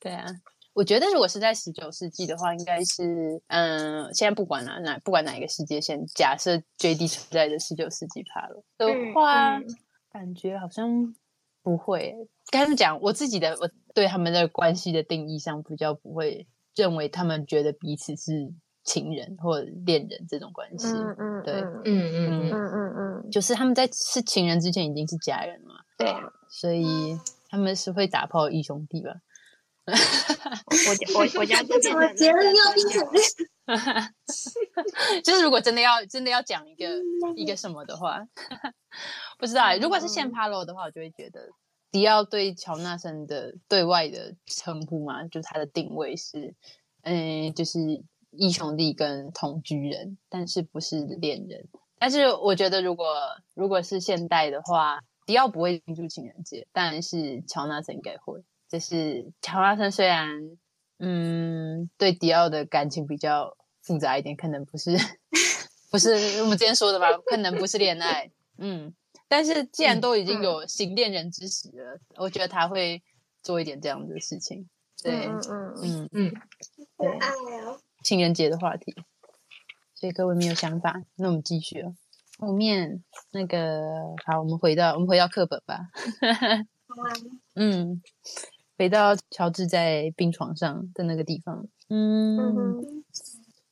[0.00, 0.26] 对啊，
[0.74, 9.76] 我觉得如果是在十九世纪的话，应该是嗯，现在不管哪哪不管哪一个世界线，假设 JD 存在的十九世纪帕了的话，嗯嗯、
[10.10, 11.14] 感觉好像
[11.62, 12.14] 不会。
[12.50, 16.46] 刚才讲我自己的，我对他们的关系的定义上比较不会。
[16.74, 18.50] 认为他们觉得彼此是
[18.84, 27.18] 情人或恋人这种关系，嗯嗯，对，嗯嗯嗯嗯嗯，就是他们在是情人之前已经是家人了嘛，对啊，所以
[27.48, 29.14] 他们是会打炮义兄弟吧？
[29.84, 33.04] 我我我家这边的 结论要变成，
[35.24, 36.86] 就是如果真的要真的要讲一个
[37.34, 38.24] 一个什么的话，
[39.38, 41.48] 不知道，如果是现 Palo 的话，我就会觉得。
[41.90, 46.54] 迪奥对乔纳森的对外的称呼嘛，就是他的定位是，
[47.02, 47.78] 嗯，就是
[48.32, 51.68] 义兄弟跟同居人，但是不是恋人。
[51.98, 53.06] 但是我觉得，如果
[53.54, 58.42] 如果是现代的话，迪奥不会庆祝情人节，但是乔纳森应该会。
[58.68, 60.28] 就是乔纳森虽然，
[60.98, 64.96] 嗯，对迪奥的感情比较复杂一点，可能不是，
[65.92, 68.92] 不是我们之前说的吧，可能不是恋爱，嗯。
[69.28, 73.02] 但是既然都已经有行恋人之实了，嗯，我觉得他会
[73.42, 74.68] 做一点这样的事情。
[75.02, 76.32] 对，嗯嗯嗯嗯，
[76.98, 77.18] 对，
[78.02, 78.94] 情人节的话题，
[79.94, 81.94] 所以各位没有想法，那我们继续哦。
[82.38, 85.88] 后面那个好，我们回到我们回到课本吧。
[87.54, 88.02] 嗯，
[88.76, 91.66] 回到乔治在病床上的那个地方。
[91.88, 93.04] 嗯，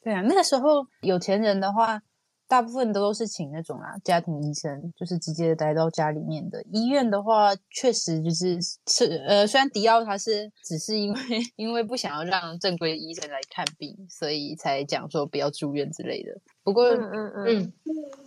[0.03, 2.03] 对啊，那个时候有钱人的话。
[2.51, 6.61] 大部分都都是请那种啊家庭医生，就是直接待到家里面的。
[6.73, 8.59] 医院的话，确实就是
[8.89, 11.21] 是呃，虽然迪奥他是只是因为
[11.55, 16.37] 因为不想要让正规的医生来看病，所以才讲说不要住院之类的。
[16.65, 17.73] 不过，嗯嗯嗯，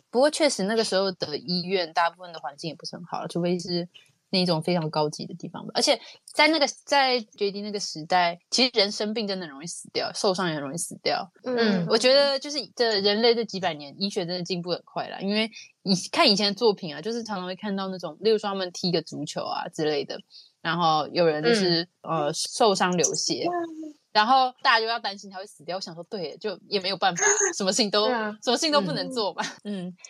[0.09, 3.89] 不过确实那个时候的医院大部分的环境也不是很好，除非是。
[4.33, 5.99] 那种非常高级的地方吧，而且
[6.33, 11.31] 在那个在 JD 那个时代，其实人生病真的很容易死掉，受伤也很容易死掉。
[11.43, 15.49] 嗯，我觉得就是这人类这几百年医学真的进步很快啦，因为
[15.83, 20.19] 以看以前的作品啊，就是常常会看到那种，例如说他们踢个足球啊之类的，
[20.61, 23.45] 然后有人就是、嗯、呃受伤流血，
[24.11, 25.77] 然后大家就要担心他会死掉。
[25.77, 27.23] 我想说，对，就也没有办法，
[27.55, 29.95] 什么事情都、啊、什么事情都不能做吧，嗯。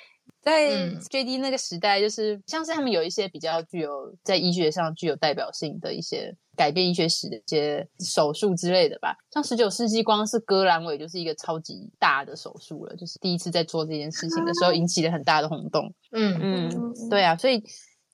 [0.43, 9.15] 嗯在 JD 那个时代，就是像是他们有一些比较具有在医学上具有代表性的一些改变医学史的一些手术之类的吧。
[9.31, 15.93] 像十九世纪，光是割阑尾就是一个超级大的手术了，就是第一次在做这件事情的时候引起了很大的轰动。
[16.11, 17.63] 嗯嗯，对啊，所以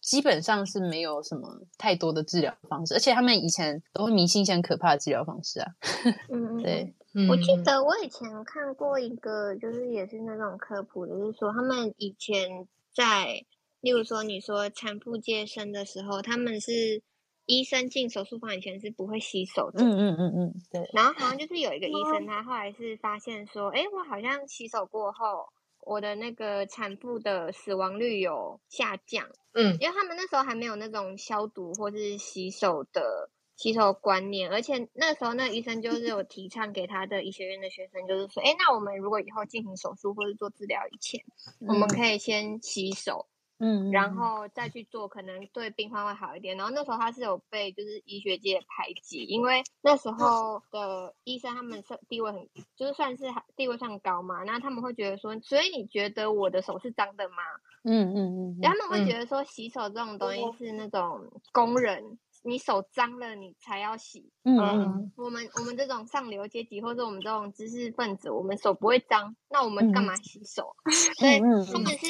[0.09, 5.67] 基本上是没有什么太多的治疗方式，而且他们以前都会迷信一些很可怕的治疗方式啊。
[6.33, 6.95] 嗯，对。
[7.29, 13.45] 我记得我以前看过一个，就是也是那种科普的，就是说他们以前在，
[13.81, 17.03] 例如说你说产妇接生的时候，他们是
[17.45, 19.83] 医生进手术房以前是不会洗手的。
[19.83, 20.89] 嗯嗯嗯嗯，对。
[20.91, 25.45] 然后好像就是有一个医生，他后来是发现说，哎，我好像洗手过后，
[25.89, 29.27] 我的那个产妇的死亡率有下降。
[29.53, 33.29] 嗯，因为他们那时候还没有那种消毒或是洗手的。
[33.61, 41.21] 洗手观念，而且那时候那个医生就是有提倡给他的医学院的学生，就是说，哎，那我们如果以后进行手术或者做治疗以前，
[41.59, 43.25] 嗯、我们可以先洗手，
[43.59, 46.57] 嗯，然后再去做，可能对病患会好一点。
[46.57, 57.35] 然后那时候他是有被就是医学界排挤，因为那时候的医生他们是地位很，就是算是地位上高嘛，那他们会觉得说，所以你觉得我的手是脏的吗？
[57.83, 62.17] 嗯嗯嗯，他们会觉得说，洗手这种东西是那种工人。
[62.41, 64.31] 你手脏了，你才要洗。
[64.43, 70.73] 嗯，嗯，我们我们这种上流阶级，或者我们这种知识分子，我们手不会脏，那我们干嘛洗手？
[71.19, 72.07] 所以他们是，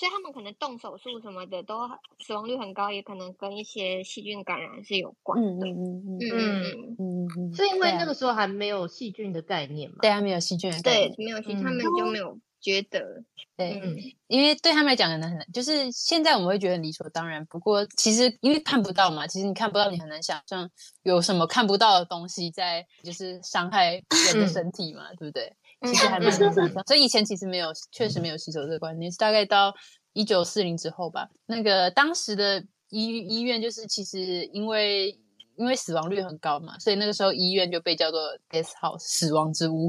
[0.00, 1.78] 所以他们可能动手术什么的都
[2.20, 5.66] 死亡率很高，也可能跟一些细菌感染是有关的。
[5.66, 9.98] 嗯嗯嗯嗯嗯，是因为那个时候还没有细菌的概念嘛？
[10.00, 12.38] 对啊，没有细菌的概念，对，没有细菌，他们就没有。
[12.62, 13.24] 觉得
[13.56, 17.42] 对，嗯，因为对他们来讲可能很难，就是现在我们会觉得理所当然。
[17.46, 20.70] 不过其实因为看不到嘛，其实你看不到，你很难想象
[21.02, 25.50] 有什么看不到的东西在，就是伤害人的身体嘛，对不对？
[25.82, 26.86] 其实还蛮难想象。
[26.86, 29.74] 所以以前其实没有，确实没有洗手这个观念，是大概到
[30.12, 31.28] 一九四零之后吧。
[31.46, 35.18] 那个当时的医医院就是其实因为
[35.56, 39.88] 因为死亡率很高嘛，所以那个时候医院就被叫做 death house 死亡之屋。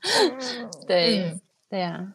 [0.86, 1.24] 对。
[1.24, 1.40] 嗯
[1.70, 2.14] 对呀、啊，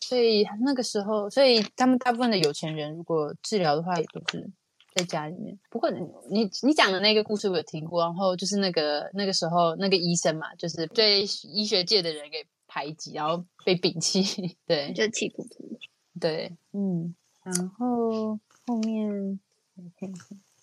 [0.00, 4.50] 所以那个时候，所以他们大部分的有钱人，如果治疗的话，也都是
[4.98, 5.58] 在家里面。
[5.70, 15.78] 不过你你你讲的那个故事我有听过，然后就是那个那个时候那个医生嘛，就是对医学界的人给排挤，然后被摒弃， 对，就气不足。
[16.20, 19.38] 对，嗯，然后后面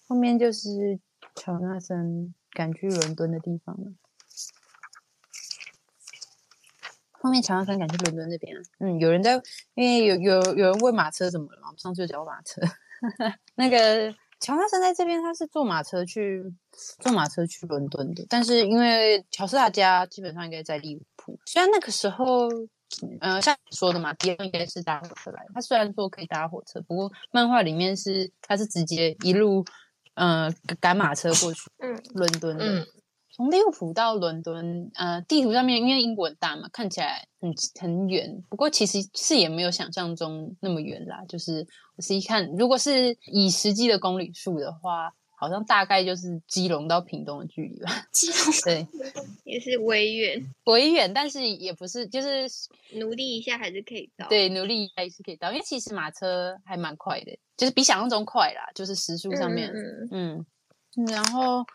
[0.08, 1.00] 后面就是
[1.36, 3.94] 乔纳森赶去伦敦的地方了。
[7.12, 9.42] 后面乔纳森赶去伦敦那边，嗯，有人在，
[9.74, 11.70] 因为有有有人问马车怎么了嘛？
[11.70, 12.62] 我们上次就讲马车，
[13.56, 16.44] 那个乔纳森在这边，他是坐马车去
[17.00, 22.48] 坐马车去伦敦的，但是因为乔斯塔家基本上应该在利物浦，虽然那个时候，
[23.22, 29.66] 呃，像你说的嘛，迪恩应该是搭火车来，他虽然说可以搭火车，不过漫画里面是他是直接一路，
[30.14, 32.66] 呃，赶马车过去，嗯，伦敦的。
[32.66, 32.86] 嗯
[33.36, 38.42] 从利物浦到伦敦，呃，地图上面因为英国很大嘛，看起来很很远。
[38.48, 41.22] 不过其实是也没有想象中那么远啦。
[41.28, 41.68] 就是
[41.98, 48.08] 我是一看，如果是以实际的公里数的话，好像大概就是基隆到屏东的距离吧。
[48.14, 48.88] 基隆 对，
[49.44, 52.48] 也是微远，微远，但是也不是，就是
[52.94, 54.30] 努力一下还是可以到。
[54.30, 59.70] 对，努力一下还是可以到，因为其实马车还蛮快的，就是比想象中快啦，就是时速上面，
[60.12, 60.46] 嗯，
[60.96, 61.66] 嗯，然后。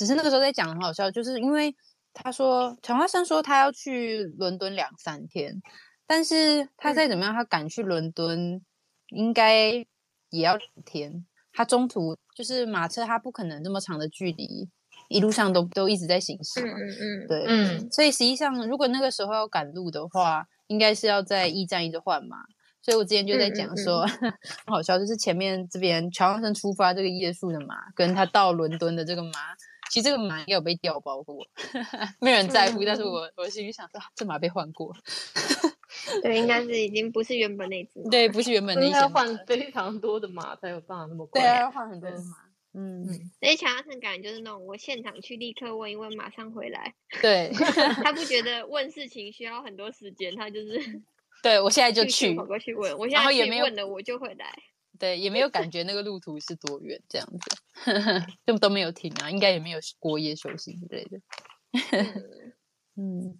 [0.00, 1.76] 只是那个时候在讲很好笑，就是因为
[2.14, 5.60] 他说乔纳森说他要去伦敦两三天，
[6.06, 8.62] 但是他再怎么样，他赶去伦敦
[9.10, 9.72] 应该
[10.30, 11.26] 也要两天。
[11.52, 14.70] 他中途就是马车，他不可能这么长的距离，
[15.10, 16.72] 一路上都都一直在行驶嘛。
[16.78, 17.92] 嗯嗯，对，嗯。
[17.92, 22.38] 所以实际上，如果那个时候要赶路的话，应该是要在驿站一直换嘛。
[22.80, 24.34] 所以我之前就在讲说， 很、嗯嗯、
[24.68, 29.30] 好笑，就是前面这边乔纳森出发这个夜宿的马，跟他到伦敦的这个马。
[29.90, 31.46] 其实这个马也有被调包过，
[32.20, 32.82] 没有人在乎。
[32.82, 34.94] 嗯、但是我我心里想说，这马被换过。
[36.22, 38.02] 对，应该是已经不是原本那只。
[38.10, 38.90] 对，不是原本那只。
[38.90, 41.40] 要换非常多的马才有办法那么快。
[41.42, 42.36] 对啊，要换很多的马。
[42.72, 43.04] 嗯，
[43.40, 46.94] 所以强生感就是那种我现场去立刻问一问，马上回来。
[47.20, 47.50] 对，
[48.04, 51.02] 他不觉得问事情需要很多时间，他就是。
[51.42, 54.52] 对，我现在就去跑过去问，我现在也没问了，我就回来。
[55.00, 57.40] 对，也没有感觉那个路途是多远，这样子，
[58.46, 61.18] 就都没有停啊，应该也没有过夜休息之类的。
[62.96, 63.38] 嗯，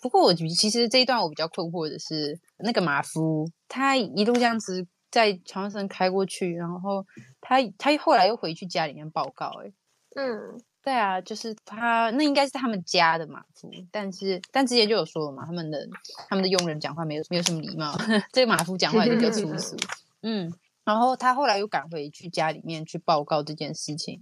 [0.00, 7.04] 不过我其实这一段我比较困惑的是，那个马夫他一路这样子在长生开过去，然后
[7.42, 9.70] 他他后来又回去家里面报告，哎，
[10.16, 15.86] 嗯，对啊，就是他那应该是他们家的马夫，但是但之前就有说了嘛，他们的
[16.30, 17.94] 他们的佣人讲话没有没有什么礼貌，
[18.32, 19.76] 这个马夫讲话也比较粗俗，
[20.22, 20.50] 嗯。
[20.84, 24.20] 然后他后来又赶回去家里面去报告这件事情。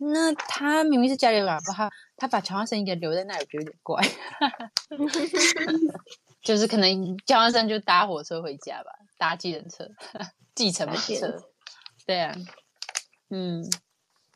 [0.00, 4.02] 那他明明是家里的马夫，他他把乔安森一个人留在那里，我觉得有点怪。
[6.40, 9.90] 就是可能乔安森就搭火车回家吧，搭计程车，
[10.54, 11.44] 计程车。
[12.06, 12.34] 对啊，
[13.30, 13.64] 嗯。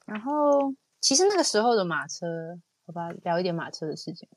[0.04, 2.26] 然后其实那个时候的马车，
[2.86, 4.28] 好吧，聊一点马车的事情。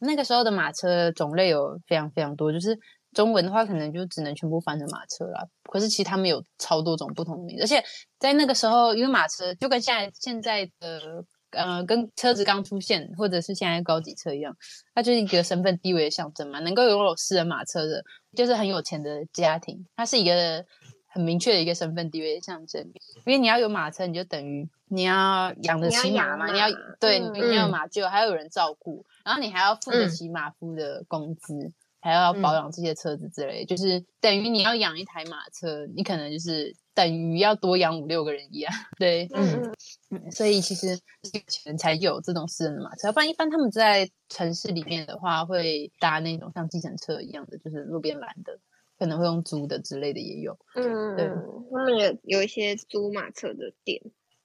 [0.00, 2.78] 那个时候的马车种类有非常非常多，就是。
[3.16, 5.48] 中文的话，可能就只能全部翻成马车了。
[5.62, 7.82] 可是其实他们有超多种不同的名字，而且
[8.18, 14.54] 在那个时候，因为马车就跟现在现在的呃，跟车子刚出现，或者是现在高级车一样，
[14.94, 16.60] 它就是一个身份地位的象征嘛。
[16.60, 18.04] 能够拥有私人马车的，
[18.36, 20.62] 就是很有钱的家庭，它是一个
[21.06, 22.82] 很明确的一个身份地位的象征。
[23.24, 26.66] 因为你要有马车，你就等于你要养得起马嘛，你要，
[27.00, 31.54] 对，嗯、你要马厩，还要有人照顾，然后你还要付得起马夫的工资。
[31.54, 31.72] 嗯
[32.06, 38.72] 还要保养这些车子之类，嗯、就是等于你要养一台马车，你可能就是等于要多养五六个人一样。
[38.96, 39.74] 对，嗯
[40.10, 48.56] 嗯，所以其实有钱才有这种私人的马车，要不然一般他们在城市里面的话，会搭那种像计程车一样的，就是路边拦的，
[48.96, 50.56] 可能会用租的之类的也有。
[50.76, 54.00] 嗯，对，他们有有一些租马车的店。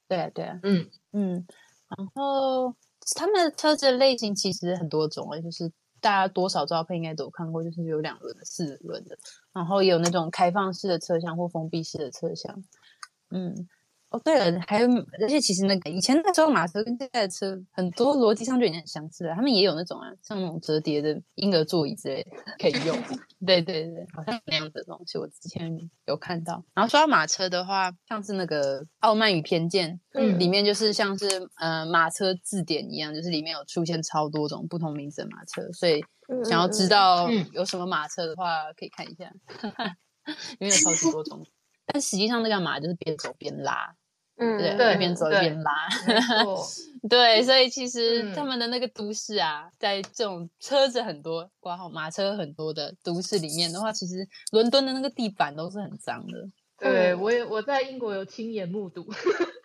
[0.07, 1.45] 对啊，对啊，嗯嗯，
[1.95, 2.75] 然后
[3.15, 5.71] 他们的车子类型其实很多种啊，就是。
[6.01, 9.17] 大家多少照片应该都有看过，就是有两轮的、四轮的，
[9.53, 12.63] 然后也有那种开放式的车厢或封闭式的车厢，
[13.29, 13.69] 嗯。
[14.11, 14.89] 哦，对了，还有，
[15.21, 19.33] 而且其实那个以前那时候马车跟现在的车很多逻辑上就已经很相似了。
[19.33, 22.93] 他们也有那种啊，像那种折叠的婴儿座椅之类的可以用。
[23.47, 26.61] 对对对，好像那样的东西，我之前有看到。
[26.73, 36.03] 然后说到马车的话，像是那个《傲慢与偏见》，嗯，里面就是像是呃马车字典一样，就是里面有出现超多种不同名字的马车，所以
[36.43, 39.31] 想要知道有什么马车的话，可以看一下，
[40.59, 41.47] 因为有超级多种。
[41.93, 43.95] 但实际上那个马就是边走边拉。
[44.43, 45.71] 嗯，对，一边走一边拉
[47.07, 56.49] 对，所以其实他们的那个都市啊，嗯、在这种车子很多、挂号马车很多的都市里面的话，其实伦敦的那个地板都是很脏的。
[56.79, 59.05] 对，我也我在英国有亲眼目睹。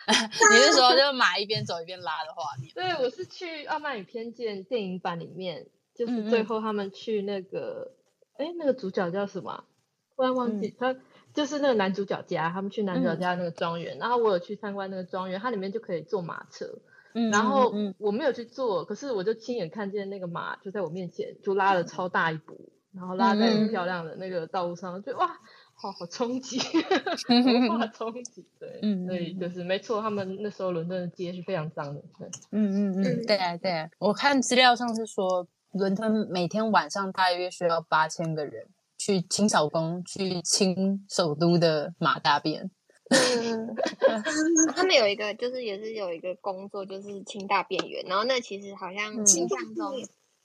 [0.06, 2.70] 你是说就马一边走一边拉的画面？
[2.74, 7.94] 对，我是去《傲慢与偏见》电影版里面，就是最后他们去那个，
[8.36, 9.64] 哎、嗯嗯，那个主角叫什么？
[10.14, 10.96] 突然忘记、嗯、他。
[11.36, 16.64] 就是那个男主角家，他们去男主角家那个庄园，嗯、然后我有去参观那个庄园，它里面就可以坐马车，
[17.12, 25.28] 嗯、然后我没有去坐，可是我就亲眼看见那个马就在我面前，就拉了超大一步，然后拉在很漂亮的那个道路上，就哇，
[25.74, 26.58] 好好冲击，
[27.28, 38.66] 文化冲击，对，嗯、所以就是没错，他们那时候伦敦的街是非常脏的，对，嗯嗯嗯，对啊对啊，我看资料上是说，伦敦每天晚上大约需要八千个人。
[39.06, 42.68] 去清扫工去清首都的马大便。
[43.08, 43.76] 嗯，
[44.74, 48.04] 他们有一个，就是也是有一个工作，就是清大便员。
[48.08, 49.92] 然后那其实好像印象中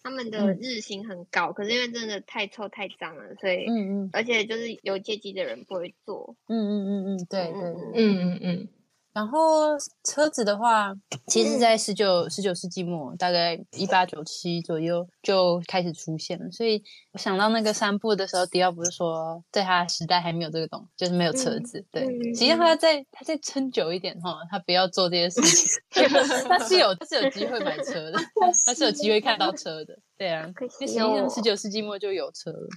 [0.04, 6.36] 他们的日薪很高，嗯、可是因为真的太臭太脏了，所以嗯嗯，而且就是有阶级的人不会做。
[6.48, 7.62] 嗯嗯嗯嗯，对对，
[7.96, 8.68] 嗯嗯嗯。
[9.14, 10.94] 然后车子的话，
[11.28, 16.50] 其实，在十九十九世纪末，大概一八九七左右就开始出现了。
[16.50, 21.84] 所以我想到那个三步的时候，迪奥不是说，在他时代还没有这个东西，就是没有车子。
[21.92, 25.82] 对，实际上他再他再撑久一点哈，他不要做这些事情，
[26.48, 28.18] 他是有他是有机会买车的，
[28.66, 30.00] 他是有机会看到车的。
[30.18, 30.48] 对啊，
[30.80, 32.68] 因为实际上十九世纪末就有车了。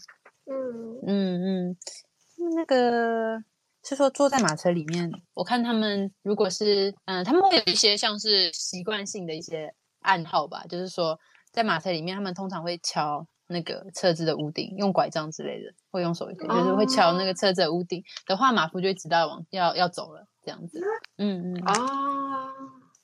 [0.47, 1.77] 嗯嗯嗯，
[2.57, 3.45] 那个。
[3.85, 11.19] 是说坐在马车里面，我看他们如果是嗯、呃，他们会有一些像是习惯性的一些暗号吧，就是说
[11.53, 20.81] 在马车里面，他们通常会敲那个车子的屋顶，用拐杖之类的，会用手就是会敲那个车子的屋顶的话，马夫就会知道往要要走了这样子。
[21.19, 21.75] 嗯嗯啊，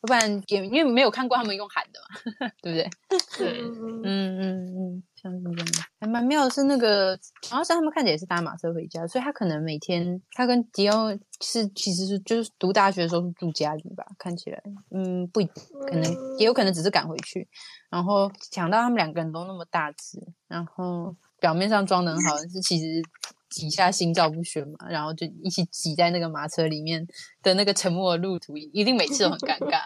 [0.01, 2.91] 要不然也因为没有看过他们用喊的嘛， 对不对？
[3.37, 4.80] 对，嗯嗯嗯。
[5.21, 5.67] 像是这样，
[6.01, 7.19] 还蛮妙的是那个，
[7.51, 11.11] 好像他们看起来也是搭马车回家，所以他可能每天他跟迪奥
[11.43, 15.41] 是其实是就是读大学的时候是住家里吧，看起来，嗯，不
[15.87, 17.47] 可能也有可能只是赶回去，
[17.91, 20.19] 然后想到他们两个人都那么大只，
[20.49, 23.03] 然后表面上装的很好，但是其实
[23.51, 27.07] 底下心照不宣嘛，然后就一起挤在那个马车里面
[27.43, 29.83] 的那个沉默的路途，一定每次都很尴尬。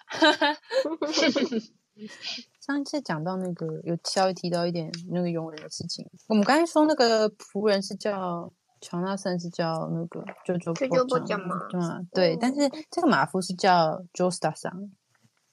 [2.65, 8.51] 上一次讲到那个有稍微提到一点那个佣人的事情，我们刚才说那个仆人是叫
[8.81, 10.73] 乔纳森，是叫那个就就
[11.05, 12.01] 不讲嘛，对吗？
[12.11, 12.61] 对，但是
[12.91, 14.91] 这个马夫是叫 Joestar 桑，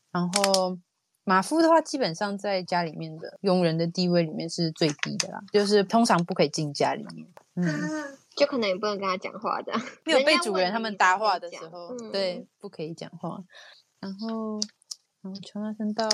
[0.09, 0.77] 然后
[1.25, 9.73] 马夫的话基本上在家里面的佣人的地位里面是最低的啦，就是通常不可以进家里面，嗯，就可能也不能跟他讲话的，
[10.05, 13.43] 没有被主人他们搭话的时候，对，不可以讲话，
[13.99, 14.61] 然后
[15.21, 16.07] 然后乔纳森到。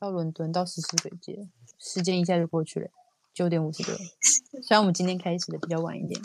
[0.00, 1.46] 到伦敦到十四水街，
[1.78, 2.88] 时间一下就过去了，
[3.34, 3.94] 九点五十六。
[4.64, 6.18] 虽然我们今天开始的比较晚一点，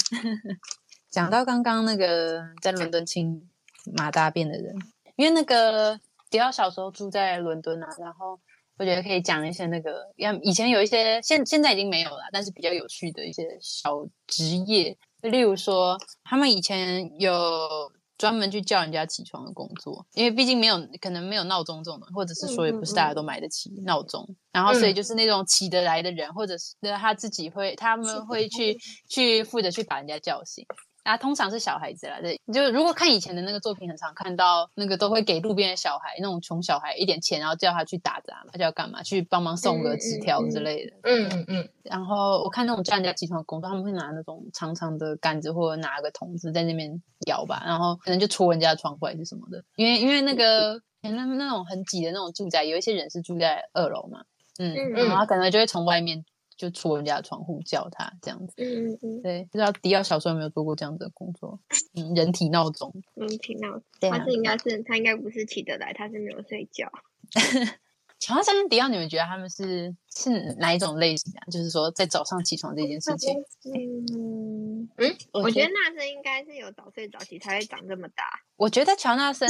[1.12, 3.50] 讲到刚刚那个在伦敦清
[3.98, 4.74] 马大便的人，
[5.18, 6.00] 因为那个
[6.30, 8.40] 迪奥小时候住在伦敦啊，然后
[8.78, 10.10] 我觉得可以讲一些那个，
[10.42, 17.92] 以前有一些现现在已经没有了，但是比较有趣的一些小职业，例如说他们以前有。
[18.18, 28.78] 专门去叫人家起床的工作，因为毕竟没有可能没有闹钟这种的，或者是说也不是大家都买得起闹钟，嗯、然后所以就是那种起得来的人，嗯、或者是他自己会，他们会去
[29.10, 30.66] 去负责去把人家叫醒。
[31.06, 39.04] 啊，通常是小孩子啦，对，就如果看以前的那个作品，很常看到那个都会给路边的小孩，那种穷小孩一点钱，然后叫他去打杂他就要干嘛？
[39.04, 40.94] 去帮忙送个纸条之类的。
[41.04, 41.70] 嗯嗯嗯。
[41.84, 49.64] 然后我看那种叫人家起床的工作，他们会拿那种长长的杆子，或者拿个桶子在那边摇吧，然后可能就戳人家的窗户还是什么的。
[49.76, 54.24] 因为因为那个那那种很挤的那种住宅，有一些人是住在二楼嘛，
[54.58, 56.26] 嗯，嗯然后他可能就会从外面。
[56.58, 61.60] 就戳人家的窗户叫他这样子，嗯嗯嗯，对，不知道迪奥小时候有没有做过这样子的工作？
[61.96, 66.92] 嗯，人体闹钟，人体闹钟，他是应该是他应该不是起得来，他是没有睡觉。
[68.20, 71.46] 乔纳森跟迪奥，你们觉得他们是是哪一种类型啊？
[71.52, 73.36] 就是说在早上起床这件事情，
[73.74, 78.24] 嗯嗯，我觉得纳森应该是有早睡早起才会长这么大。
[78.56, 79.50] 我觉得乔纳森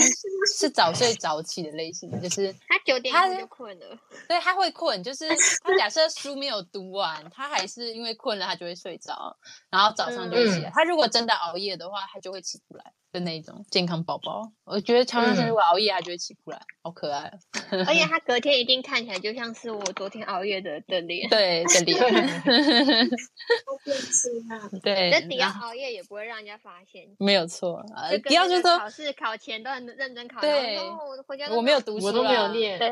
[0.57, 3.97] 是早睡早起的类型，就是 他九点他就困了，
[4.28, 5.30] 对，他会困，就是
[5.63, 9.38] 他假设书没有读完，他还是因为困了，他就会睡着，
[9.70, 10.72] 然后早上就起来。
[10.74, 14.51] 他如果真的熬夜的话，他就会起不来的那种健康宝宝。
[14.63, 17.86] 我觉得乔纳森如果熬夜，他就会起不来，好可爱哦。
[17.86, 21.95] 而且他隔天一定看起来就像是我昨天熬夜的的脸，对的脸。
[24.82, 27.84] 对，那迪奥熬夜也不会让人家发现，没有错。
[28.28, 28.89] 迪奥就说。
[28.95, 30.80] 是考前都很认真考，对，
[31.51, 32.89] 我没有读书，我都没有念，对，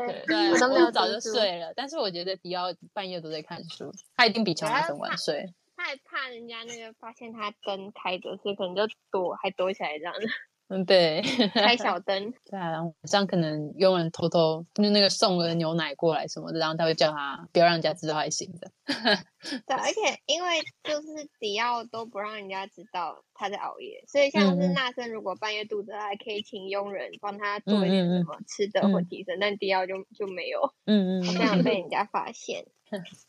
[0.52, 1.72] 我都没有早就睡了。
[1.74, 5.54] 但是我觉得迪奥半夜都在看书，他一定比乔纳森晚睡。
[5.76, 10.26] 他还怕人家那个发现他灯开着，所以可能就躲，还躲起来这样子。
[10.74, 11.22] 嗯，对，
[11.54, 12.32] 开小灯。
[12.50, 12.72] 对啊，
[13.08, 18.70] 这样可能佣人偷偷就那个送个牛奶过来什么的，然后他会叫他不要让人家知道还行的。
[19.66, 32.66] 对，而且因为就是迪奥都不让人家知道他在熬夜，所以像是纳森如果半夜肚子还可以请佣人帮他做一点什么吃的或提神，嗯嗯嗯、但迪奥就就没有，嗯嗯，这样被人家发现。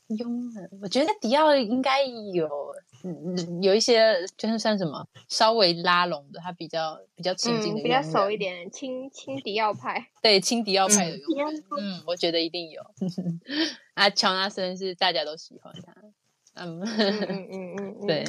[0.07, 2.47] 佣人，我觉得迪奥应该有，
[3.03, 12.81] 嗯，有一些就是算什么稍微拉拢的，他比较比较亲近的、嗯，比较熟一点，亲亲迪奥派，对，亲迪奥派的佣人，嗯，嗯，我觉得一定有。
[13.95, 15.93] 啊，乔纳森是大家都喜欢他，
[16.53, 16.87] 嗯嗯
[17.29, 18.25] 嗯嗯嗯，对。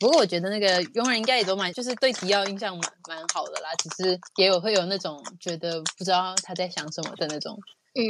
[0.00, 7.56] 不过我觉得那个佣人应该也都蛮，就是对迪奥印象蛮蛮好的啦，只是也有会有那种觉得不知道他在想什么的那种。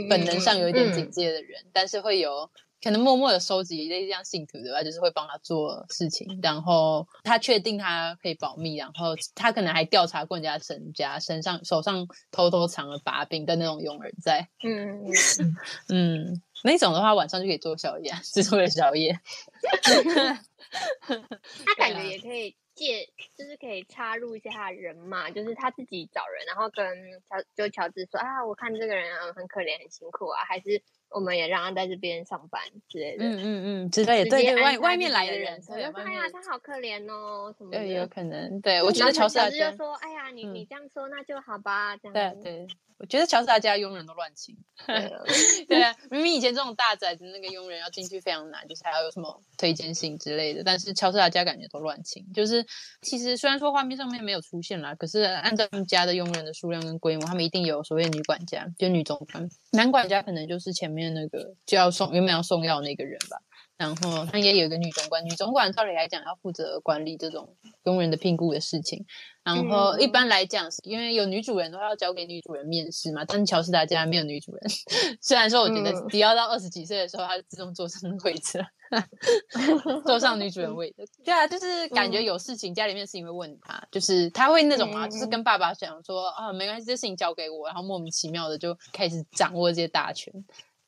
[0.09, 2.49] 本能上有一点警戒的人，但是会有
[2.83, 4.83] 可能默默的收集类似这样信徒的吧？
[4.83, 14.49] 就是会帮他做事情，然后他确定他可以保密，然后他可能还调查过人家身家，身上手上偷偷藏了把柄的那种佣人在。
[14.65, 15.05] 嗯
[15.39, 15.57] 嗯
[15.91, 19.19] 嗯，那种的话晚上就可以做宵夜，是做宵夜。
[21.07, 22.57] 他感觉也可以。
[22.75, 23.07] 借
[23.37, 26.87] 就是可以插入一下他的人嘛，就是他自己找人，然后跟
[27.29, 30.83] 乔就乔治说啊，我看这个人很可怜很辛苦啊，还是
[31.15, 33.25] 我们也让他在这边上班之类的。
[33.25, 33.45] 嗯嗯
[33.87, 34.31] 嗯，之类的。
[34.31, 37.79] 对对，外外面来的人，我就说哎呀，他好可怜哦，什么的。
[37.79, 38.61] 对，有可能。
[38.61, 42.15] 对，我觉得乔治就说，哎呀，你你这样说那就好吧，这样。
[42.15, 42.67] 对对。
[42.99, 44.57] 我觉得乔治他家佣人都乱请，
[45.67, 52.65] 对啊，明明以前这种大宅子那个佣人要进去非常难，就是还要有什么推荐信之类的，但是乔治他家感觉都乱请，就是
[53.01, 63.39] 其实虽然说画面上面没有出现啦，可是按照他们家的佣人的数量跟规模，他们一定有所谓女管家，就女总管，男管家可能就是前面那个就要送原本要送药那个人吧。
[63.79, 69.05] 然后他也有一个女总管，女总管照理来讲要负责管理这种佣人的聘雇的事情。
[69.43, 73.25] 然后一般来讲，因为有女主人，都要交给女主人面试嘛。
[73.25, 74.63] 但是乔斯达家没有女主人，
[75.21, 78.67] 虽然说我觉得迪奥到二十几岁的时候，他就自动坐上位置了，
[80.07, 81.05] 坐上女主人位置。
[81.25, 90.33] 对啊，就是感觉有事情，家里面的事情会问他，就是他会那种嘛，就是跟爸爸讲说啊，没关系，这事情交给我，然后莫名其妙的就开始掌握这些大权。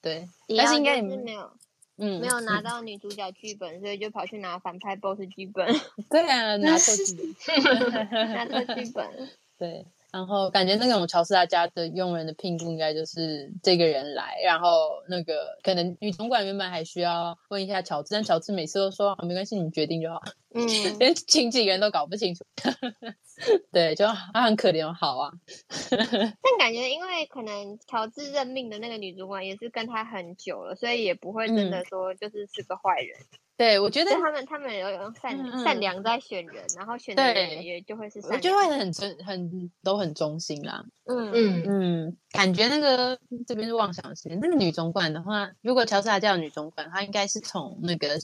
[0.04, 1.50] 对，但是应该是没有。
[1.96, 5.64] 嗯，没有拿到女主角剧本，所以就跑去拿反派 boss 剧本。
[6.10, 7.14] 对啊，拿错剧
[7.62, 9.30] 本， 拿错剧本。
[9.56, 20.22] 对，然后感觉那种乔斯达家的佣人的聘雇应该就是这个人来，然后那个可能女总管原本还需要问一下乔治，但乔治每次都说没关系，你决定就好。
[20.54, 20.64] 嗯，
[21.00, 22.44] 连请几个人都搞不清楚。
[23.72, 25.32] 对，就他很可怜，好啊。
[25.90, 33.18] 但感觉，因为可能乔治任命的那个女主管也是跟他很久了，所以也不会真的说就是是个坏人。
[33.18, 40.84] 嗯、对，我觉得他们他们有用善、嗯、善良在选人，然后选的人也就会是善良，我就会很忠很都很忠心啦。
[41.04, 44.38] 嗯嗯嗯，感觉那个这边是妄想型。
[44.40, 48.18] 那个女总管的话，如果乔治他叫女总管，她应该是从那个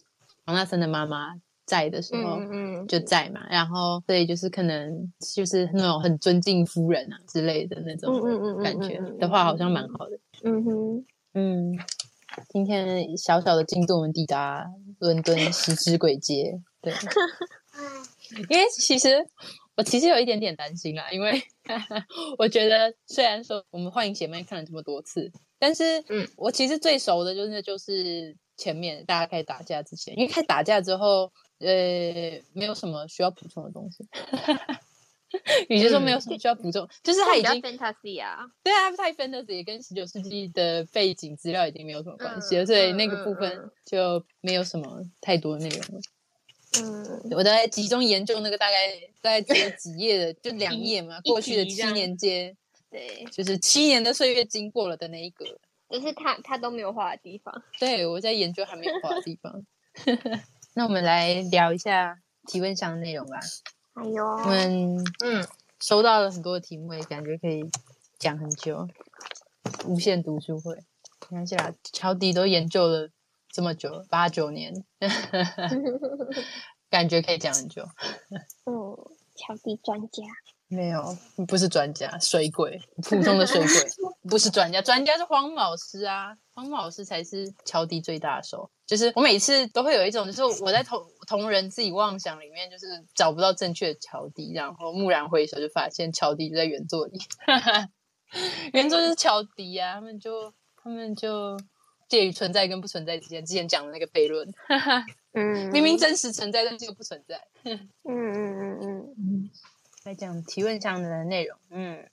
[0.45, 1.41] 黄大森的妈妈。
[1.67, 2.41] 在的时候
[2.89, 8.21] 就在嘛，嗯嗯、然后所以就是可能就是那种很尊敬夫人啊之类的那种
[8.61, 10.19] 感觉的话，好像蛮好的。
[10.43, 11.05] 嗯哼，
[11.35, 11.79] 嗯，
[12.49, 14.69] 今天小小的进度，我们抵达
[15.01, 16.59] 伦敦十之鬼街。
[16.81, 16.93] 对，
[18.49, 19.27] 因为其实
[19.77, 21.43] 我其实有一点点担心啦，因为
[22.39, 26.03] 我觉得虽然说我们幻影姐妹看了这么多次，但是
[26.37, 31.33] 我其实最熟的就是就是前面大家开始打架之前，因为开始打架之后。
[31.63, 34.03] 呃，没有什么需要补充的东西。
[35.69, 46.01] 与其说没有什么需要补充，嗯、就是他已经 fantasy 啊，对啊，太 fantasy 也跟十九世纪的背景资料已经没有什么关系了，嗯、所以那个部分就没有什么太多的内容了。
[46.81, 48.77] 嗯，我在集中研究那个大概
[49.21, 52.57] 大概只有几页的，就两页嘛，过去的七年间，
[52.89, 55.45] 对，就是七年的岁月经过了的那一个，
[55.89, 57.63] 就是他他都没有画的地方。
[57.81, 59.67] 对，我在研究还没有画的地方。
[60.75, 63.41] 那我们来聊一下提问箱的内容吧。
[64.01, 65.47] 哎呦，我们嗯
[65.79, 67.71] 收到了很多的题目，也感觉可以
[68.19, 68.89] 讲很久。
[69.85, 70.75] 无限读书会，
[71.29, 73.11] 没关系啦，乔迪都研究了
[73.51, 74.85] 这么久，八九年，
[76.89, 77.87] 感觉可以讲很久。
[78.65, 78.97] 嗯，
[79.37, 80.23] 乔迪专家。
[80.69, 88.71] 没有，不是专家，水鬼，普通的水鬼，不是专家，专家是黄老师啊，黄老师才是乔迪最大的手。
[88.91, 97.21] 就是我每次都会有一种，就是我在同同人自己妄想里面，就是找不到正确的乔迪，然后蓦然回首就发现乔迪就在原作里，
[98.75, 101.57] 原作就是乔迪啊，他们就他们就
[102.09, 104.53] 介于存在跟不存在之间，之前讲的那个悖论，
[105.35, 109.51] 嗯， 明明真实存在，但是又不存在，嗯嗯嗯嗯嗯。
[110.03, 111.57] 来讲提问上的内容。
[111.69, 112.09] 嗯，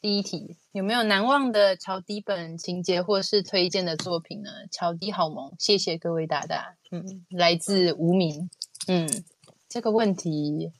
[0.00, 4.50] 第一题，有没有难忘的乔迪本情节或是推荐的作品呢？
[4.70, 6.76] 乔迪好萌，谢谢各位大大。
[6.92, 8.48] 嗯，来自无名。
[8.86, 9.24] 嗯，
[9.68, 10.72] 这个问题，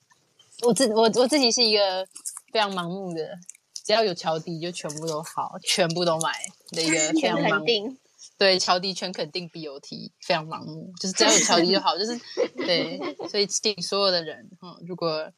[0.65, 2.07] 我自我我自己是一个
[2.53, 3.37] 非常盲目的，
[3.85, 6.33] 只要有乔迪就全部都好，全部都买
[6.71, 7.97] 的一个非常盲 目。
[8.39, 12.17] 对，乔迪全肯定 BOT，非常盲目，就是只要有乔迪就好，就是
[12.57, 13.01] 对。
[13.29, 15.29] 所以请所有的人，嗯，如果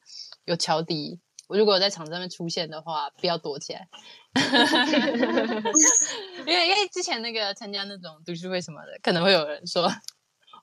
[0.45, 1.19] 有乔迪，
[1.51, 3.89] 我如果在场上面出现的话，不要躲起来，
[6.47, 9.91] 因为因为之前那个参加那种读书会什么的，可能会有人说。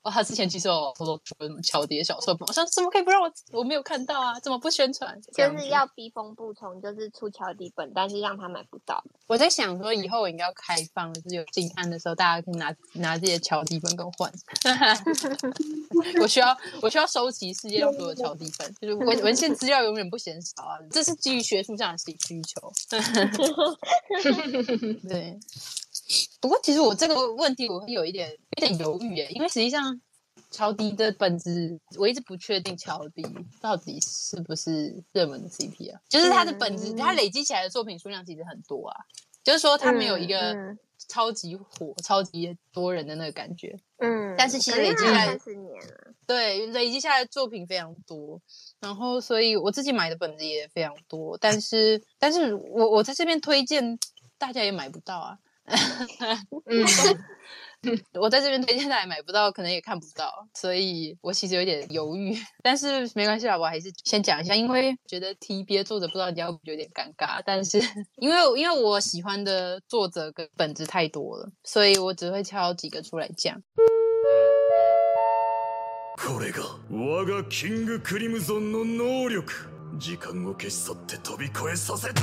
[0.03, 3.31] 哦、他之前其实有偷偷出什么乔迪的小说，我想怎么可以不让我？
[3.51, 5.19] 我没有看到啊，怎么不宣传？
[5.33, 9.03] 就是要逼疯不从，就是出乔迪本，但是让他买不到。
[9.27, 14.31] 我在想说，以后我应该要开放，就是有进案的时候，大家可以拿拿这些乔迪本跟我换。
[16.21, 22.71] 我需要我需要收集世界上所有的乔迪本，就是文文献资料永远不嫌少啊，这是基于学术上的需需求。
[25.07, 25.37] 对。
[26.39, 29.99] 不过，其实我这个问题我会有一点有点犹豫耶，因为实际上
[30.49, 33.25] 乔迪的本质我一直不确定乔迪
[33.59, 38.95] 到底是不是热门的 CP 啊，就是他的本质，他累积起来的作品数量其实很多啊，
[39.43, 40.55] 就是说他没有一个
[41.09, 48.41] 超级火、超级多人的那个感觉，嗯，但是其实累积下来三十年了，对，累积下来的作品非常多，
[48.79, 53.99] 然后所以我自己买的本子也非常多，但是但是我我在这边推荐
[54.37, 55.37] 大家也买不到啊。
[57.84, 62.36] 嗯，我在这边推荐，大家买不到，可能也看不到，所以我其实有点犹豫。
[62.62, 67.40] 但是没关系啦，我还是先讲一下，因为觉得提别的作者不知道你要不有点尴尬。
[67.44, 67.78] 但是
[68.16, 73.62] 因为因为我喜欢的作者跟本子太多了，所以我只会挑几个出来讲。
[76.18, 79.44] これが我がキングクリムゾンの能力。
[79.98, 82.22] 时间を消し去って飞び越えさせた。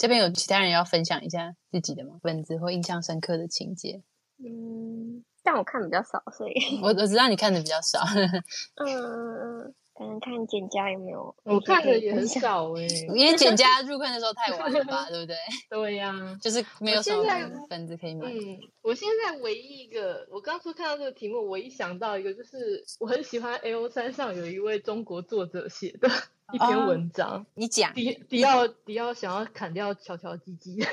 [0.00, 2.18] 这边有其他人要分享一下自己的吗？
[2.22, 4.02] 本子或印象深刻的情节？
[4.38, 8.00] 嗯，但我看比较少，所以我我知道你看的比较少。
[8.82, 9.74] 嗯。
[9.92, 11.36] 可能看简家有没有？
[11.44, 15.36] 我看的也很少哎、欸， 因为简家入坑的时候太晚了吧， 对不对？
[15.68, 17.22] 对呀、啊，就是没有什么
[17.68, 18.32] 本子可以买。
[18.32, 26.08] 嗯，我现在唯一一个，我刚初看到这个题目，我一想到一个，就是我很喜欢 A O 三上有一位中国作者写的
[26.52, 27.30] 一篇文章。
[27.30, 30.90] 哦、你讲迪迪奥迪奥想要砍掉乔乔鸡鸡啊，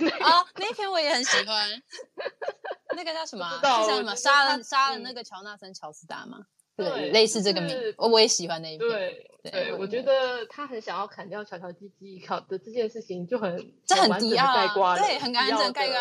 [0.56, 1.70] 那篇我也很喜欢。
[2.96, 3.60] 那个叫什么、啊？
[3.62, 4.16] 叫什么？
[4.16, 6.46] 杀了杀了那个乔纳森乔斯达吗？
[6.76, 8.90] 对，类似这个名，我我也喜欢那一篇。
[8.90, 15.96] 对对，我觉得他很想要砍掉乔乔鸡鸡考的这件事情，就很这很迪奥，对，很完整盖过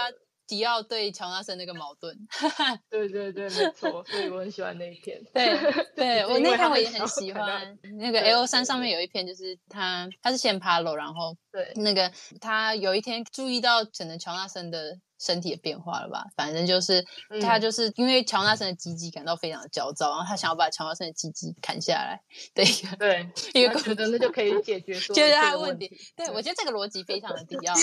[0.47, 2.17] 迪奥对乔纳森那个矛盾。
[2.91, 5.21] 对对对，没错，所以我很喜欢那一篇。
[5.33, 5.59] 对
[5.97, 7.79] 对， 我那篇我也很喜欢。
[7.99, 14.99] 那个 L 三上面有一篇，就是他他是先爬楼，然后对那个他有一天注意到可能乔纳森的。
[15.19, 16.25] 身体的变化了吧？
[16.37, 17.05] 反正就是
[17.41, 22.21] 他就是因为乔纳森的鸡鸡感到非常的焦躁，然后他想要把乔纳森的鸡鸡砍下来。
[22.55, 22.64] 对
[22.99, 25.91] 对，一个觉得那就可以解决，解决他的问题。
[26.17, 27.75] 对，我觉得这个逻辑非常的迪奥，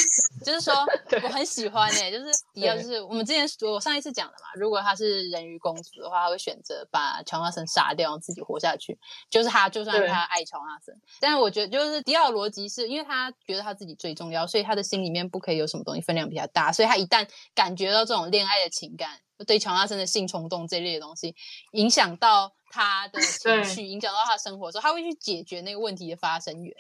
[0.46, 0.74] 就是说
[1.24, 8.98] 我很喜欢诶、欸，就是迪奥，就是我们之前我上一次讲的嘛，如果他是人鱼公主的话，他会选择把乔纳森杀掉，自己活下去。
[9.30, 17.23] 就是他，就算他爱乔纳森，但是我觉得就是迪奥的逻辑是因为他觉得他自己最重要，所以他的心里面不可以有什么东西分量比较大，所以他一旦
[17.56, 21.36] 感觉到这种恋爱的情感，对乔纳森的性冲动这类的东西，
[21.72, 26.76] 影响到他的 情绪，影响到他生活的时候，他会去解决那个问题的发生源。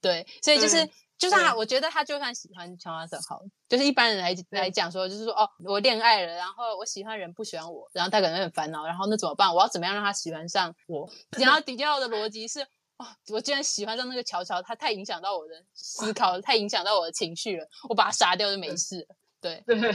[0.00, 0.88] 对，所以就是，
[1.18, 9.52] 就算他，我觉得他就算喜欢乔纳森，好，就是一般人来来讲说，就是说，哦，我恋爱了，然后我喜欢人不喜欢我，然后他可能很烦恼，然后那怎么办？
[9.54, 11.10] 我要怎么样让他喜欢上我？
[11.38, 12.60] 然后迪奥的逻辑是，
[12.96, 19.16] 哦，我居然喜欢上那个乔乔，他太影响到我的思考，太影响到我的情绪了，我把他杀掉就没事了。
[19.44, 19.92] 对对对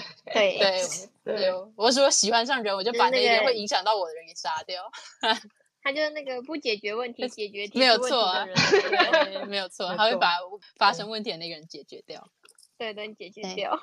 [1.24, 4.84] 对对， 我说喜欢上人，我就把那些会影响到我的人给杀掉。
[5.82, 8.46] 他就是那个不解决问题， 解决题没有错啊，
[9.48, 10.34] 没有错，他会把
[10.78, 12.28] 发生问题的那个人解决掉。
[12.78, 13.78] 对，能解决掉。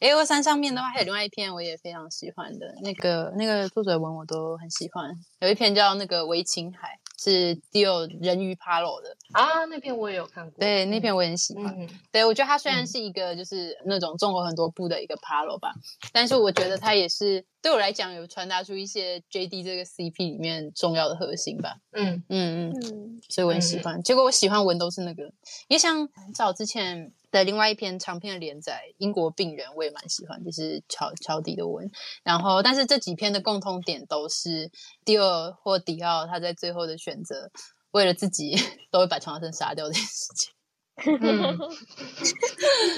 [0.00, 6.88] A O 三上面的话，还有另外一篇我也非常喜欢的，那个那个作者文我都很喜欢，有一篇叫那个《维琴海》。
[7.22, 10.58] 是 Dio 人鱼爬楼的啊，那篇我也有看过。
[10.58, 11.66] 对，那篇我也很喜欢。
[11.78, 21.76] 嗯、对，我觉得它虽然是一个就是那种综合很多部的一个爬楼吧，嗯、但是我觉得它也是对我来讲有传达出一些 JD 这个 CP 里面重要的核心吧。
[21.92, 23.98] 嗯嗯嗯，所以我很喜欢。
[23.98, 25.24] 嗯、结果我喜欢文都是那个，
[25.68, 27.12] 因为像很早之前。
[27.30, 31.90] 的另外一篇长篇的连载《英国病人》，我也蛮喜欢，就是乔乔迪的文。
[32.22, 34.70] 然后，但是这几篇的共通点都是
[35.04, 37.50] 第二或迪奥他在最后的选择，
[37.92, 38.56] 为了自己
[38.90, 40.52] 都会把乔纳森杀掉这件事情。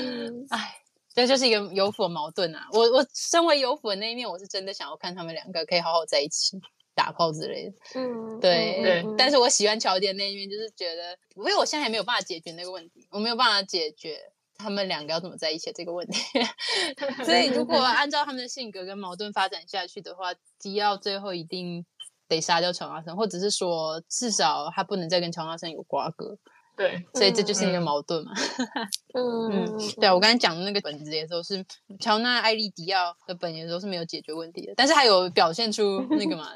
[0.01, 0.77] 嗯， 哎，
[1.15, 2.67] 这就是一个有腐矛盾啊！
[2.73, 6.61] 我我身为有腐的那一面，我是真的想要看他们两个可以好好在一起。
[6.95, 14.19] 打炮之类的，嗯，对对，但是我喜欢乔点那一面，就是觉得，因为我现在还没有办法解决那个问题，我没有办法解决
[14.59, 16.21] 他们两个要怎么在一起这个问题，
[17.25, 21.85] 所以如果 按照他们的性格跟矛盾发展下去的话，迪奥最后一定
[22.29, 26.37] 得杀掉乔纳森，或者是说至少他不能再跟乔纳森有瓜葛，
[26.77, 28.33] 对，所以这就是一个矛盾嘛，
[29.15, 31.65] 嗯嗯，对啊，我刚才讲的那个本子也都是
[31.99, 36.51] 乔纳艾莉迪奥的本也都是没有解决问题的，但是还有表现出那个嘛。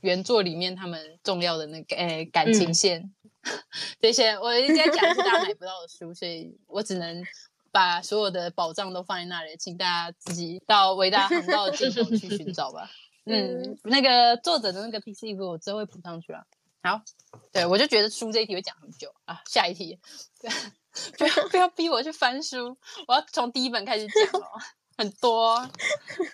[0.00, 3.00] 原作里面他们重要的那个诶、欸、感情线，
[3.42, 3.62] 嗯、
[4.00, 7.22] 这些我一直在讲是大家买不到的书，所以我只能
[7.70, 12.90] 把所有的宝藏都放在那里，请大家自己到伟大航道的尽头去寻找吧。
[13.26, 16.42] 嗯，那个作者的那个 PC 我之后会补上去啊。
[16.82, 17.02] 好，
[17.52, 19.42] 对我就觉得书这一题会讲很久啊。
[19.46, 19.98] 下一题，
[21.18, 22.76] 不要不要逼我去翻书，
[23.06, 24.46] 我要从第一本开始讲哦，
[24.96, 25.68] 很多，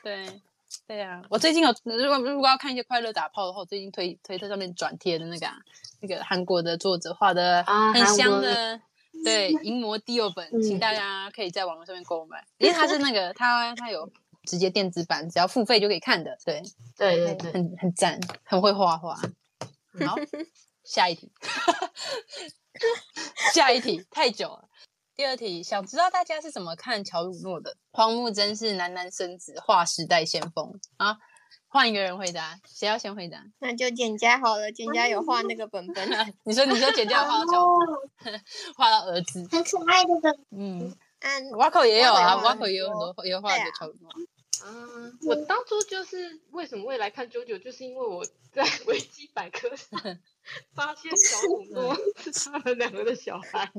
[0.05, 0.41] 对。
[0.87, 5.57] 对、啊，我最近有如果如果要看一些快乐打炮的话，我最近推推特上面转贴的那个、啊、
[6.01, 8.83] 那个韩国的作者画的很香的，啊、
[9.24, 14.11] 对《淫魔第二本》，嗯、请大家可以在网络上面购买，因为它是那个它它有
[14.45, 16.62] 直接电子版，只要付费就可以看的，对
[16.97, 19.14] 对对对，很很赞，很会画画。
[20.07, 20.16] 好，
[20.85, 21.33] 下一题，
[23.53, 24.68] 下一题太久了。
[25.17, 27.75] 第二题，想知道大家是怎么看乔鲁诺的？
[27.91, 31.17] 荒木真是男男生子，划时代先锋啊！
[31.69, 33.43] 换一个人回答，谁要先回答？
[33.59, 36.07] 那就简家好了，简家有画那个本本。
[36.45, 38.03] 你说，你说简家有画到乔鲁诺，
[38.77, 40.39] 画到儿子，很可爱的。
[40.51, 44.11] 嗯，嗯，瓦口也有啊，瓦口也有很多，也有画的乔鲁诺。
[44.67, 49.99] 嗯，我当初就是为什么会来看 JoJo，就是因为我在维基百科上
[50.77, 53.71] 发现乔鲁诺是他们两个的小孩，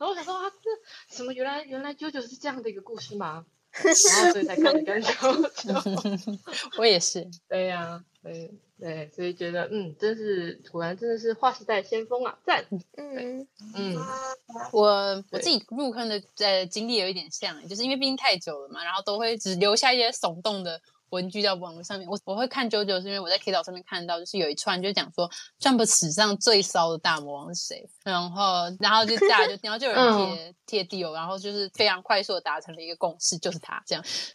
[0.00, 3.44] 然后我想说啊，这什么原来原来 JoJo 是这样的一个故事吗？
[3.70, 6.38] 然后所以才看的跟 JoJo，
[6.78, 8.50] 我也是，对呀、啊，对。
[8.80, 12.64] 对，所以觉得嗯，真是果然真的是划时代先锋啊，赞！
[12.96, 13.94] 嗯嗯，
[14.72, 20.80] 我我自己入坑的呃经历有一点像，就是因为毕竟太久了嘛，然后都会只留下一些耸动的
[21.10, 22.08] 文具在网络上面。
[22.08, 25.30] 我我会看 JoJo 是因为我在 K 岛上面看到，就是有一串就讲说
[25.60, 28.44] Jump 史上最骚的大魔王是谁，然后
[28.80, 34.04] 然后就大家就然后就有人贴贴 Dio，然后就是非常快速的达成了一个共识，就是他这样，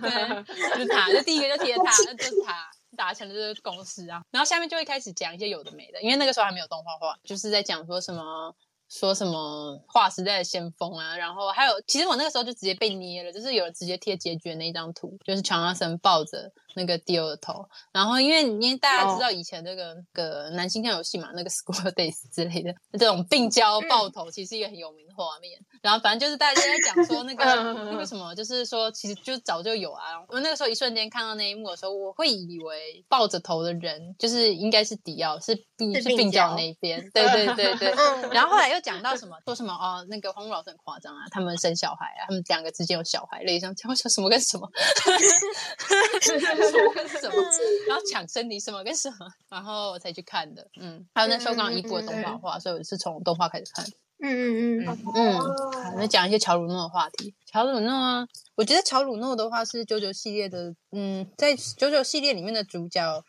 [0.00, 2.70] 对，就是他，就第一个就贴他，那就是他。
[2.96, 8.54] 达成了这个共识啊，然后下面就会开始讲一些有的没的，因为那个时候还没有动画化，就是在讲说什么
[8.96, 16.52] 说什么划时代的先锋啊，然后还有，其实我那个时候就直接被捏了，就是有人直接贴结局的那一张图，就是乔纳森抱着。
[16.74, 19.98] 那个 Dio 的头，然后因为因为大家知道以前那个、oh.
[20.12, 25.58] 个男性向游戏嘛，那个 School Days 之类的这种病娇爆头，其实是一个很有名的画面。
[25.82, 30.04] 然后反正就是大家在讲说那个那个什么，就是说其实就早就有啊。
[30.28, 37.00] 我那个时候一瞬间看到那一幕的时候，我会以为抱着头的人就是应该是迪奥，是病是病娇那一边。
[37.10, 37.94] 对对对对。
[38.32, 44.68] 然后后来又讲到什么说什么哦，那个荒木老师很夸张啊，他们生小孩啊，他们两个之间有小孩，类似这样讲什么跟什么。
[46.70, 47.34] 什么跟什么？
[47.88, 49.26] 然后抢生理什么跟什么？
[49.50, 50.66] 然后我才去看的。
[50.80, 53.84] 嗯，还有那时候刚刚一部的动画画，所以我是从动画开始看。
[54.20, 55.40] 嗯嗯嗯嗯。
[55.40, 57.34] 好，那讲一些乔鲁诺的话题。
[57.46, 63.24] 乔鲁诺啊，我觉得乔鲁诺的话是 JoJo 系列的，嗯，在 JoJo 系列里面的主角。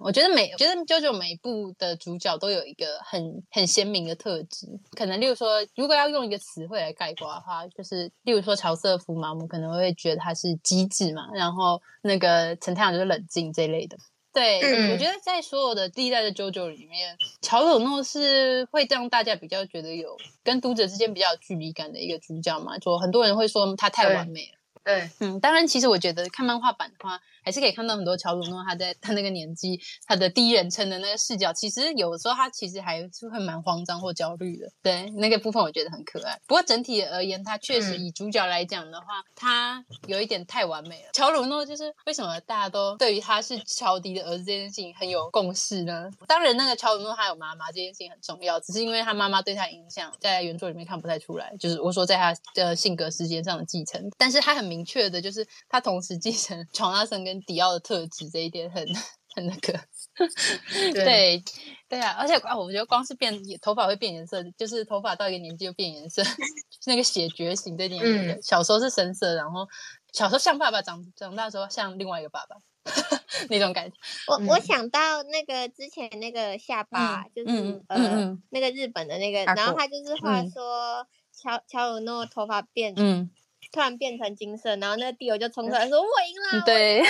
[0.00, 4.66] 我觉得每，我觉得 JoJo 每一部的主角都有一个很很鲜明的特质。
[4.96, 13.96] 可能，例如说，如果要用一个词汇来概括的话，就是例如说乔瑟夫嘛，我们可能会觉得他是机智嘛，然后那个陈太阳就是冷静这一类的。
[14.32, 22.78] 对，嗯、我觉得在所有的第一代的 JoJo 里面，乔鲁诺是会让大家比较觉得有跟读者之间比较有距离感的一个主角嘛。
[22.78, 24.58] 就很多人会说他太完美了。
[24.84, 27.20] 对，嗯，当然，其实我觉得看漫画版的话。
[27.42, 34.68] 还是可以看到很多乔鲁诺他在他那个年纪，他的第一人称的那个视角，其实有的时候他其实还是会蛮慌张或焦虑的。
[34.82, 36.38] 对，那个部分我觉得很可爱。
[36.46, 41.10] 不过整体而言，他确实以主角来讲的话，嗯、他有一点太完美了。
[41.12, 46.10] 乔鲁诺就是为什么大家都对于他是乔迪的儿子这件事情很有共识呢？
[46.26, 58.28] 当然，那个乔鲁诺他有妈妈这件事情很重要，只是因为他妈妈对他影响在原作里面看不太出来，就是我说在他的性格时间上的继承，但是他很明确的就是他同时继承 乔纳森跟迪奥的特质。
[58.30, 58.86] 这一点很
[59.34, 59.78] 很那个，
[60.92, 61.42] 对
[61.88, 69.66] 对，啊，而且啊，我觉得光是变头发会变颜色，就是头发到一个年纪就变颜色， 就是那个血觉醒这点，嗯、小时候是深色，然后
[70.12, 72.56] 小时候像爸爸，长长大时候像另外一个爸爸，
[73.48, 73.96] 那种感觉。
[74.26, 83.30] 我、嗯、我想到那个之前那个下巴，嗯、就是、嗯、那个日本的那个，然后他就是话说乔乔鲁诺头发变，嗯。
[83.70, 87.02] 突然变成金色，然后那个 Dio 就冲出来说：“我赢了！” 对，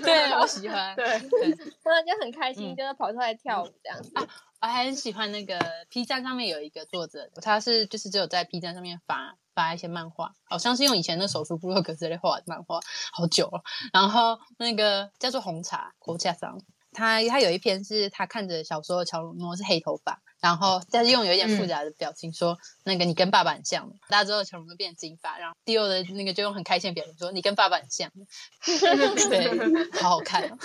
[0.00, 0.94] 对，我喜欢。
[0.94, 4.10] 对， 然后就很开心，就是跑出来跳舞这样子。
[4.14, 4.26] 啊，
[4.60, 5.58] 我还很喜欢那个
[5.88, 12.80] P 站上面有一个作者，他是就是只有在 P 站上面发发一些漫画，好像是用以前的手书部落格之类画的漫画，
[13.12, 13.62] 好久了。
[13.92, 16.60] 然后那个叫做红茶红茶桑，
[16.92, 20.20] 他他有一篇是他看着小时候的乔鲁诺是黑头发。
[20.40, 28.10] 然后，但是用有一点复杂的表情说：“嗯、那个你跟爸爸很像。”大家知道乔鲁诺变金发，然后 Dio 的那个就用很开心的表情说：“你跟爸爸很像。”
[28.64, 30.48] 对，好好看，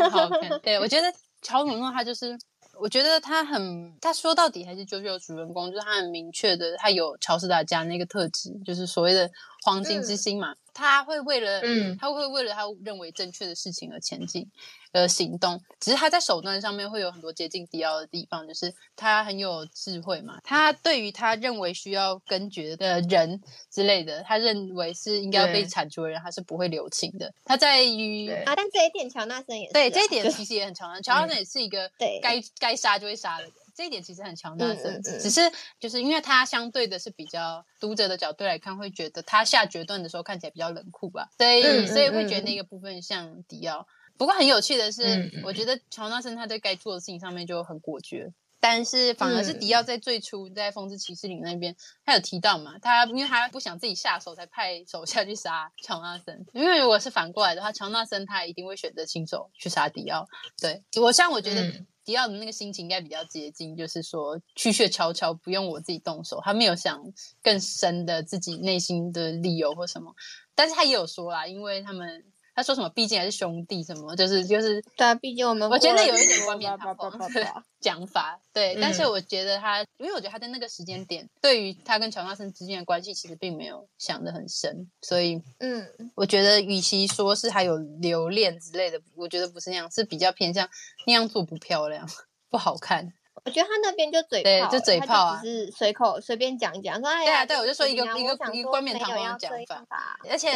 [0.00, 0.60] 好好看。
[0.62, 1.12] 对，我觉得
[1.42, 2.38] 乔鲁诺他就是，
[2.80, 9.28] 我觉得他很，他说到底还是 JoJo 主人公，就是他很明确的，他有乔斯达加那个特质，就是所谓的
[9.62, 10.52] 黄金之心嘛。
[10.52, 14.48] 嗯、他会为了，嗯，他会为了他认为正确的事情而前进。
[14.90, 20.40] 而行动，只是他在手段上面会有很多接近迪奥的地方，就是他很有智慧嘛。
[20.42, 23.38] 他对于他认为需要根绝的人
[23.70, 27.30] 之类的，他认为是应该要被铲除的人，他是不会留情的。
[27.44, 31.90] 他在于啊，但这一点乔纳森也是、啊、对这一点 其实也很乔纳，乔纳森也是一个
[32.22, 33.52] 该该杀就会杀的人。
[33.78, 35.40] 这一点其实很乔纳森，只是
[35.78, 43.86] 就是因为他相对的是比较读者的角度来看，会觉得他下决断的时候看起来比较冷酷吧，所以、嗯、所以会觉得那个部分像迪奥。
[44.16, 56.44] 不过很有趣的是，嗯、我觉得乔纳森他在该做的事情上面就很果决，但是反而是迪奥在最初在风之骑士里那边，他有提到嘛，他因为他不想自己下手，才派手下去杀乔纳森。
[56.52, 60.26] 因为如果是反过来的话，乔纳森他一定会选择亲手去杀迪奥。
[60.60, 61.72] 对，我像我觉得
[62.04, 67.00] 迪奥的那个心情应该比较接近，就是说去去悄悄，不用我自己动手，他没有想
[67.42, 70.14] 更深的自己内心的理由或什么。
[70.54, 72.24] 但是他也有说啦，因为他们。
[72.58, 72.88] 他说什么？
[72.88, 77.28] 毕竟还是兄弟，什么就是就是对啊，毕竟我们我觉得有一点冠冕 堂皇的
[77.80, 78.74] 讲法，对。
[78.74, 85.86] 嗯、但是我觉得他，因为我觉得他在那个时间点，对于他跟乔纳森之间的关系，其实并没有想得很深，所以嗯，
[86.16, 90.68] 我觉得与其说是还有留恋之类的，我觉得不是那样，是比较偏向
[91.06, 92.08] 那样做不漂亮，
[92.50, 93.12] 不好看。
[93.48, 99.50] 我觉得他那边就嘴炮，就嘴炮啊，只是随口随便讲一讲，说哎呀，对啊，对，我就说一个一个一个冠冕堂皇的讲
[99.86, 100.50] 法，而且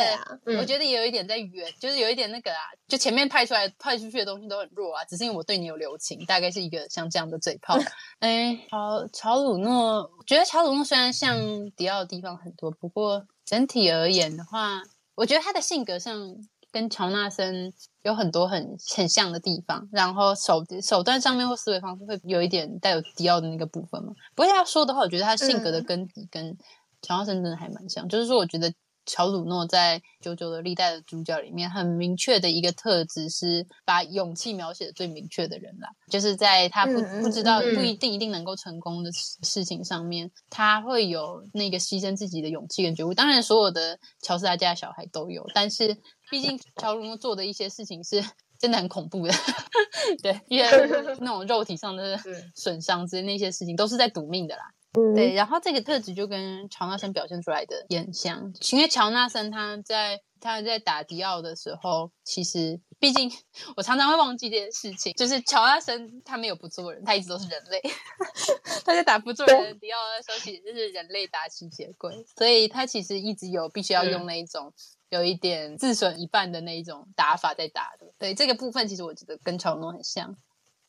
[0.44, 7.78] 我觉得也有一点在圆，就是有一点那个啊，就前面派出来派出去的东西都很弱啊，只是因为我对你有留情，大概是一个像这样的嘴炮。
[8.20, 14.82] 哎，乔乔鲁诺，我觉得乔鲁诺虽然像迪奥的地方很多，不过整体而言的话，
[15.14, 16.36] 我觉得他的性格上。
[16.72, 24.12] 跟乔纳森有很多很很像的地方，然后手手段上面或思维方式会有一点带有迪奥的那个部分嘛。
[24.34, 26.56] 不过要说的话，我觉得他性格的根底跟
[27.00, 28.72] 乔纳森真的还蛮像，嗯、就是说我觉得。
[29.06, 35.88] 乔鲁诺在《九九的历代的主角》里面，很明确的一个特质是把勇气描写的最明确的人啦。
[36.08, 43.12] 就是在他不不知道不一定一定能够成功的事情上面，他会有那个牺牲自己的勇气跟觉悟。
[43.12, 45.96] 当然，所有的乔斯达家的小孩都有，但是
[46.30, 48.22] 毕竟乔鲁诺做的一些事情是
[48.58, 49.34] 真的很恐怖的，
[50.22, 50.68] 对，因为
[51.18, 52.16] 那种肉体上的
[52.54, 54.62] 损伤之类那些事情都是在赌命的啦。
[54.92, 63.32] 对，然后这个特质就跟乔纳森表现出来的也很像，因为乔纳森他在他在打迪奥的时候，其实毕竟
[63.74, 67.80] 我常常会忘记这件事情，就是乔纳森他没有不做人，他一直都是人类，
[68.84, 74.70] 他在打不做人的迪奥的时候，其实就是人类打吸血鬼，所以他其实一直有必须要用那一种
[75.08, 78.12] 有一点自损一半的那一种打法在打的。
[78.18, 80.36] 对，这个部分，其实我觉得跟乔鲁诺很像，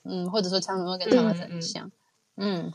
[0.04, 1.89] 嗯，或者说乔鲁诺跟乔纳森很像，
[2.36, 2.66] 嗯。
[2.66, 2.74] 嗯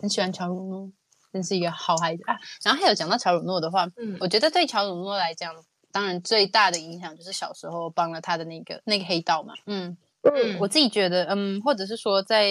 [0.00, 0.90] 很喜欢乔鲁诺，
[1.32, 2.36] 真是一个好孩子啊！
[2.62, 5.54] 然后还有讲到乔鲁诺的话，嗯，我觉得对乔鲁诺来讲，
[5.92, 12.50] 当然最大的影响就是小时候帮了他的那个那个黑道嘛，嗯嗯，我自己觉得，嗯，或者是说在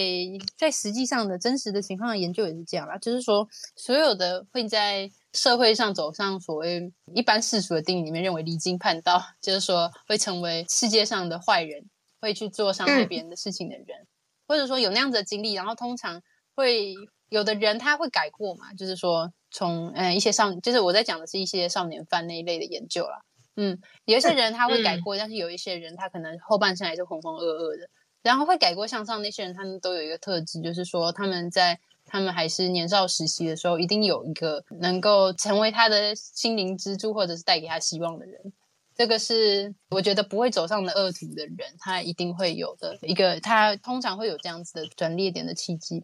[0.58, 11.86] 在实际上的真实的情况的研究也是这样啦，就是说所有的会在社会上走上所谓一般世俗的定义里面认为离经叛道，就是说会成为世界上的坏人，
[12.22, 14.08] 会去做伤害别人的事情的人，嗯、
[14.48, 16.22] 或者说有那样子的经历，然后通常
[16.56, 16.95] 会。
[17.30, 23.22] 有的人他会改过嘛，就是说从嗯一些少，就是我在讲的是一些少年犯那一类的研究啦。
[23.56, 27.90] 嗯，有一些人他会改过，嗯、但是有一些人他可能后半生还是浑浑噩噩的。
[28.24, 38.52] 然后会改过向上那些人，他们都有一个特质，就是说他们在他们还是年少时期的时候，一定有一个能够成为他的心灵支柱，或者是带给他希望的人。
[38.96, 46.04] 这个是我觉得不会走上的恶途的人，他一定会有的一个，他通常会有这样子的转捩点的契机。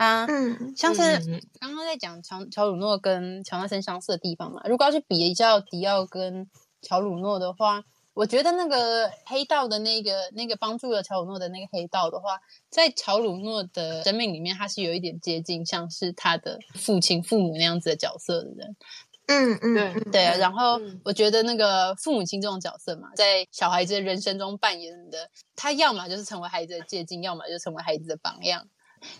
[0.00, 1.02] 啊，嗯，像是
[1.60, 6.48] 刚刚在讲乔乔鲁诺跟乔纳森相似的地方嘛，如果要去比较迪奥跟
[6.80, 7.84] 乔鲁诺的话，
[8.14, 12.40] 我觉得那个黑道的那个那个帮助了乔鲁诺的那个黑道的话，
[12.70, 18.76] 在乔鲁诺的生命里面，他是有一点接近像是他的父亲、父母那样子的角色的人。
[19.26, 20.34] 嗯嗯，对对啊。
[20.38, 28.66] 然后我觉得那个父母亲这种角色嘛，在小孩子的人生中扮演的，他要么就是成为孩子的借镜，要么就成为孩子的榜样。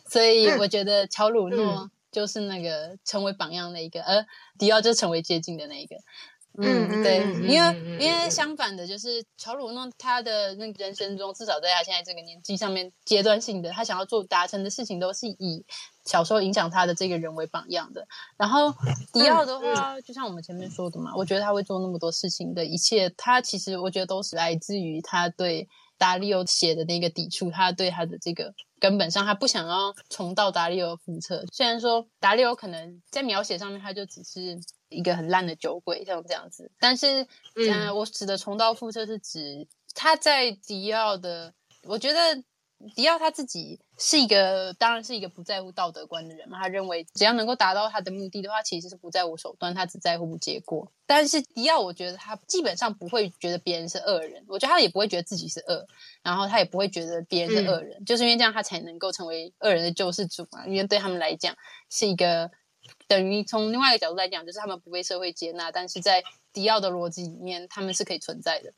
[0.08, 4.26] 所以我觉得乔鲁诺就是那个成为榜样的一个，而、嗯呃、
[4.58, 5.96] 迪奥就成为接近的那一个。
[6.58, 15.64] 嗯，对，嗯、因为、嗯、因为相反的，就是乔鲁诺他的那个人生中，至少在他现在这个年纪上面，阶段性的他想要做达成的事情，都是以
[16.04, 18.04] 小时候影响他的这个人为榜样的。
[18.36, 18.74] 然后
[19.12, 25.68] 迪奥的话，嗯、就像我们前面说的嘛，我觉得他会做那么多事情的一切，他其实我觉得都是来自于他对
[26.00, 28.52] 达利欧写的那个抵触，他对他的这个。
[28.80, 31.44] 根本上，他不想要重蹈达利欧覆辙。
[31.52, 36.72] 虽然说达利欧可能在描写上面，他就只是一个很烂的酒鬼，像这样子。
[36.78, 37.22] 但是，
[37.56, 41.52] 嗯、呃，我指的重蹈覆辙是指他在迪奥的，
[41.84, 42.42] 我觉得。
[42.96, 46.58] 迪奥他自己是一个，当然是一个不在乎道德观的人嘛。
[46.58, 50.90] 他认为只要能够达到他的目的的话，其实是不在乎手段，他只在乎结果。
[51.04, 55.86] 但是迪奥，我觉得他基本上不会觉得别人是恶人，我觉得他也不会觉得自己是恶，
[56.22, 60.66] 然后他也不会觉得别人是恶人，嗯、就是因为这样他才能够成为恶人的救世主嘛。
[60.66, 61.54] 因为对他们来讲，
[61.90, 62.50] 是一个
[63.06, 66.22] 等于从另外一个角度来讲，就是他们不被社会接纳，但是在
[66.54, 68.72] 迪奥的逻辑里面，他们是可以存在的。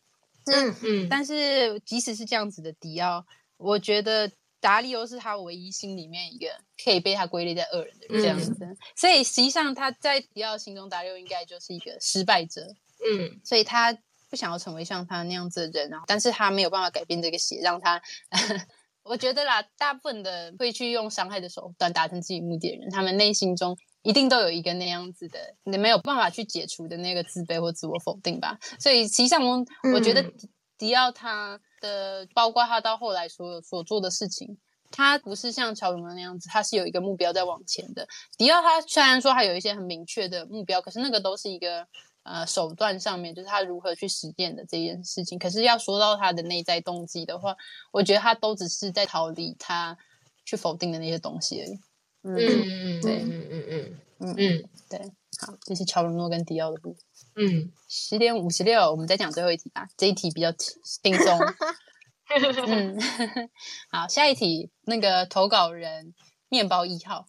[0.47, 1.09] 嗯嗯。
[1.09, 3.25] 但是即使是这样子的迪奥。
[3.59, 4.29] 我觉得
[4.63, 6.47] 达利欧是他唯一心里面一个
[6.83, 12.63] 可以被他归类在恶人的人这样子，嗯、所以实际上他在迪奥心中，达利欧应该就是一个失败者。
[13.05, 13.93] 嗯，所以他
[14.31, 18.01] 不想要成为像他那样子的人啊，但是他没有办法改变这个血，让他，
[19.03, 28.57] 我觉得啦，大部分的会去用伤害的手段达成自己目的的人，他们内心中一定都有一个那样子的，你没有办法去解除的那个自卑或自我否定吧。
[28.79, 29.43] 所以实际上，
[29.93, 30.25] 我觉得
[30.79, 34.57] 迪奥他的，包括他到后来所有所做的事情，
[34.91, 38.09] 他不是像乔隆那样子，他是有一个目标在往前的。
[38.39, 41.87] 迪奥他虽然说他有一些很明确的目标，可是那个都是一个。
[42.25, 45.37] 呃，手段上面就是他如何去实践的这件事情。
[45.41, 47.57] 可是要说到他的内在动机的话，
[47.91, 49.99] 我觉得他都只是在逃离他
[50.45, 51.81] 去否定的那些东西而已。
[52.23, 55.01] 嗯嗯对嗯嗯嗯嗯嗯对。
[55.41, 57.03] 好，这是乔隆诺跟迪奥的部分。
[57.37, 59.89] 嗯，十点五十六，我们再讲最后一题吧。
[59.97, 61.39] 这一题比较轻松。
[62.67, 62.99] 嗯，
[63.91, 66.15] 好，下一题，那个投稿人
[66.49, 67.27] 面包一号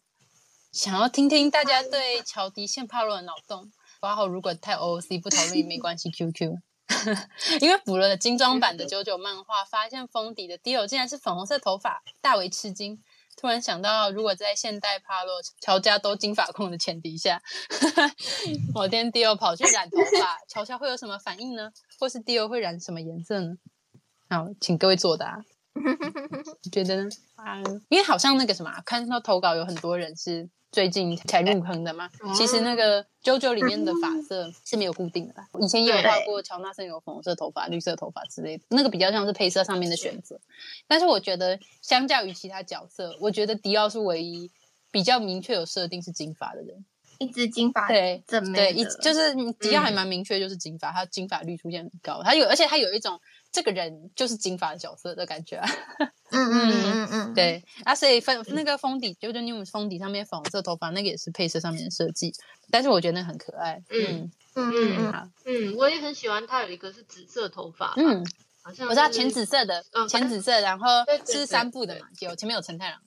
[0.72, 3.70] 想要听听大家对乔迪宪帕洛的脑洞。
[4.00, 6.56] 八号如果太 OOC 不讨论也没关系，QQ。
[7.62, 13.02] 因为补了精装版的九九漫画，发现封底的 Dio 竟然是粉红色头发，大为吃惊。
[13.36, 17.42] 突然想到，如果在现代帕洛乔家都金发控的前提下，
[18.74, 21.72] 某天 Dio 跑去染头发，乔乔会有什么反应呢？
[21.98, 23.56] 或是 Dio 会染什么颜色呢？
[24.28, 25.44] 好，请各位作答。
[26.62, 27.10] 你觉得呢？
[27.36, 30.48] 啊，因为好像那个什么，看到投稿有很多人是。
[30.72, 35.48] 最近才入坑的嘛，其实那个 JoJo 里面的发色是没有固定的啦。
[35.60, 40.40] 以前也有画过乔纳森有粉红色头发、绿色头发之类的，那个比较像是配色上面的选择。
[40.88, 44.50] 但是我觉得，相较于其他角色，我觉得迪奥是唯一
[44.90, 46.84] 比较明确有设定是金发的人，
[47.20, 53.20] 一直金发，对，对，一就是迪奥还蛮明确，就是金发，他金发率出现很高，他有，而且他有一种。
[53.54, 55.68] 这个人就是金发的角色的感觉啊，
[56.30, 56.72] 嗯嗯
[57.06, 57.08] 嗯。
[57.12, 57.64] 嗯，对。
[57.84, 62.34] 啊，所以封那个封底，就是你们封底上面粉红色头发，那个也是配色上面的设计，
[62.68, 64.72] 但是我觉得那很可爱，嗯嗯。
[64.98, 68.26] 嗯好，嗯，我也很喜欢他有一个是紫色头发，嗯，
[68.62, 70.88] 好像我知道浅紫色的，浅紫色，然后
[71.24, 73.00] 是三部的嘛，有前面有陈太郎，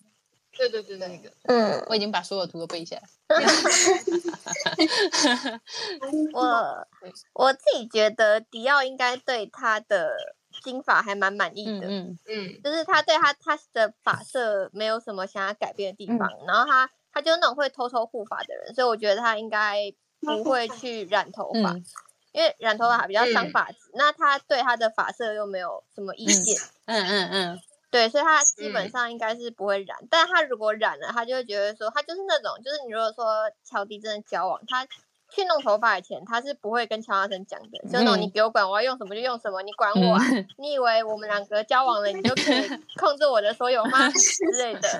[0.58, 3.04] 对对对，那个，嗯，我已经把所有图都背下来，
[6.34, 6.88] 我
[7.34, 10.18] 我自己觉得迪奥应该对他的。
[10.64, 12.18] 金发还蛮满意的，嗯。
[12.28, 21.86] 嗯，就是他对他他的发色没有什么想要改变的地方，嗯、然后他他就是那种会偷偷护发的人，所以我觉得他应该不会去染头发，嗯、
[22.32, 23.78] 因为染头发还比较伤发质。
[23.94, 27.06] 嗯、那他对他的发色又没有什么意见，嗯。
[27.06, 34.86] 嗯嗯，嗯对，所以他基本上应该是不会染，嗯、但他如果染了，他就会觉得说他就是那种，就是你如果说乔迪真的交往他。
[35.30, 40.24] 去弄头发以前，他是不会跟乔纳森讲的，嗯、就那种你给我管，我要用什么就用什么，你管我、啊。
[40.32, 42.68] 嗯、你以为我们两个交往了，你就可以
[43.00, 44.10] 控制我的所有吗？
[44.16, 44.82] 之类的。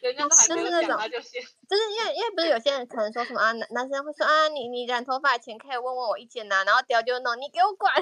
[0.00, 7.92] 就是那种，就是因为因为不是有些人可能说什么啊，男男生会说啊，你你染头发前可以问问我意见呐、啊，然后屌就弄，你给我管。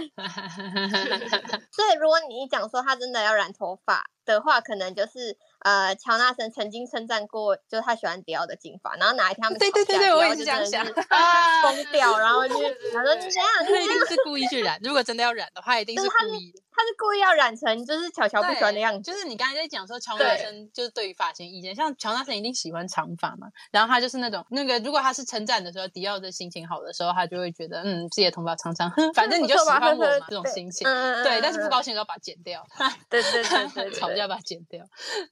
[1.72, 5.36] 所以如果你一讲说他真的要染头发的话，可能就是。
[5.60, 12.54] 呃，乔纳森曾经称赞过，就是他喜欢迪奥的金发，然后哪一天他们吵架，对对对对，我也是这样想，疯掉，然后就
[12.92, 16.62] 他说你这样， 他一定是故意去染，如果真的要染的话，一定是故意的。
[16.76, 30.86] 他是故意要染成就是乔乔不喜欢的样子，就是你刚才在讲说乔纳森就是对于发型意见，像乔纳森一定喜欢长发嘛，然后他就是那种那个，如果他是称赞的时候，迪奥的心情好的时候，他就会觉得嗯，自己的头发长长，反正你就喜欢我嘛，这种心情，
[31.24, 32.62] 对，但是不高兴的时候把它剪掉，
[33.08, 34.84] 对对对， 吵架把它剪掉，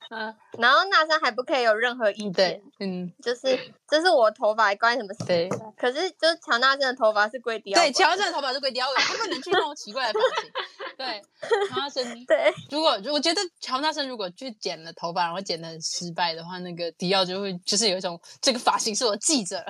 [0.09, 5.25] 嗯，然后娜莎还不可以有任何意见，嗯，就是这是我头发关什么事？
[5.27, 10.51] 对，可是就是乔纳森的头发是归迪奥，对，乔纳森的头发是归迪奥，他不能去弄奇怪的发型，
[10.97, 11.23] 对。
[11.69, 19.65] 乔纳森对，如果我觉得乔纳森如果去剪了头发，然后剪得很失败的话，那个迪奥就会就是有一种这个发型是我记着，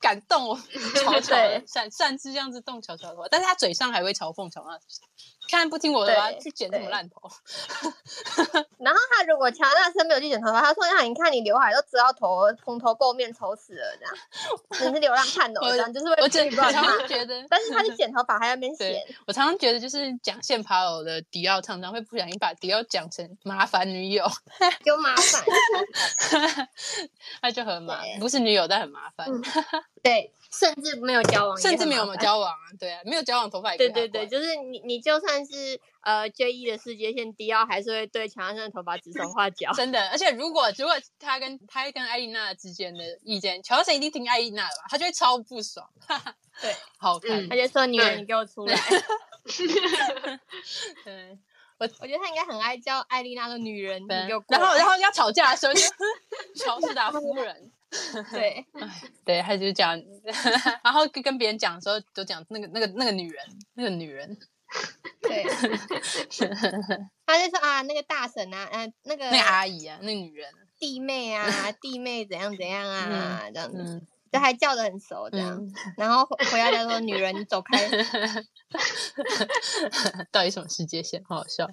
[0.00, 0.58] 感动我
[1.04, 1.34] 乔乔，
[1.66, 5.08] 擅擅自这样子动乔乔的话，但是他嘴上还会嘲讽乔纳森。
[5.48, 7.22] 看不听我的吧，去剪这么烂头。
[8.78, 14.04] 然后他如果乔纳森没有去剪头发，他说：“那你看你刘海都遮到头，蓬头垢面，丑死了。”这
[14.84, 16.80] 样，你是流浪汉的，这样就是会被乱骂。
[16.80, 19.02] 我常常觉得， 但是他去剪头发还要边剪。
[19.26, 24.24] 我常常觉得，就是讲宪帕罗的迪奥常常会不小心把迪奥讲成麻烦女友，
[24.84, 26.68] 有麻烦，
[27.42, 29.26] 那就很麻，不是女友但很麻烦。
[30.02, 30.32] 对。
[30.58, 40.08] 甚至没有交往，甚至没有交往啊，对啊，没有交往，头发也对对对，就是你你就算是呃 J 一的世界线，迪奥还是会对乔纳森的头发指手画脚， 真的。
[40.08, 45.88] 而且如果如果他跟他跟艾丽娜之间的意见，乔纳森一定听艾丽娜的吧，他就会超不爽。
[46.60, 48.76] 对， 好看，他就说：“女人，你给我出来。”
[51.04, 51.38] 对，
[51.78, 55.80] 我我觉得他应该很爱叫艾丽娜的女人，然后然后要吵架的时候就
[56.56, 57.72] 乔治达夫人。
[58.30, 58.66] 对，
[59.24, 59.98] 对，他就讲，
[60.84, 63.42] 然后跟别人讲的时候都讲那个那个那个女人，
[63.74, 64.36] 那个女人。
[65.22, 65.42] 对，
[67.24, 73.78] 他就说啊，那个大婶啊，嗯、啊，那个那个阿姨啊，那个女人，弟妹啊，弟妹怎样怎样啊，嗯、这样子。
[73.82, 77.78] 嗯这还叫的很熟，这样，嗯、然后回来就说：“女人，你走开。
[80.30, 81.22] ”到底什么世界线？
[81.28, 81.66] 好好笑。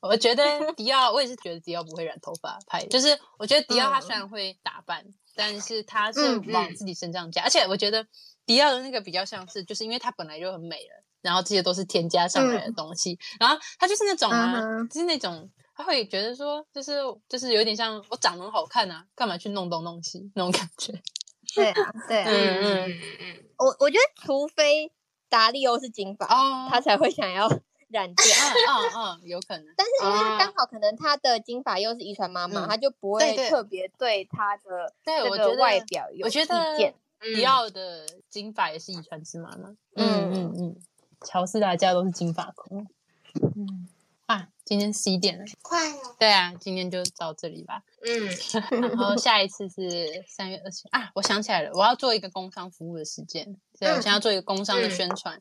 [0.00, 0.44] 我觉得
[0.74, 2.84] 迪奥，我也是觉得迪奥不会染头发拍。
[2.86, 7.42] 就是我觉得迪奥他虽然会打扮，嗯、但是他是往自己身上加。
[7.42, 8.06] 嗯、而且我觉得
[8.44, 13.12] 迪奥的那个比较像是，就是因为他本来就很美了，然后这些都是添加上来的东西。
[13.12, 16.98] 嗯、然后他就是那种啊，嗯、就是那种他会觉得说，就是
[17.28, 20.92] 就是有点像我长得很好看啊，干嘛去弄东弄西那种感觉。
[21.54, 24.90] 对啊，对啊，嗯嗯嗯，我我觉得，除非
[25.28, 27.48] 达利欧是金发，哦，他才会想要
[27.88, 28.24] 染掉，
[28.96, 29.66] 嗯嗯，有可能。
[29.76, 36.94] 但是因为他刚好可能他的金发又是遗传妈妈，他就不会特别对他的这个外表有意见。
[37.20, 40.32] 迪奥的金发也是遗传是妈妈，嗯。
[40.32, 40.76] 嗯嗯，
[41.24, 42.86] 乔斯大家都是金发控，
[43.56, 43.81] 嗯。
[44.62, 46.16] 啊，今天十一点了，快了。
[46.18, 47.82] 对啊，今天就到这里吧。
[48.04, 48.28] 嗯，
[48.80, 53.44] 然后下一次是三月二十啊，我想起来了，我要做一个工商服务的时间，
[53.78, 55.36] 所以我现在要做一个工商的宣传。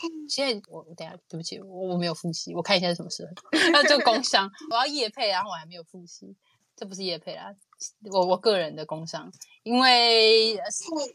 [0.00, 6.36] 嗯、现在我等下对不起，我我没有复习，我看一下是什么时候要做工 商，我要夜配，然后我还没有复习，
[6.76, 7.52] 这不是夜配啦，
[8.12, 9.32] 我我个人的工商，
[9.64, 10.56] 因为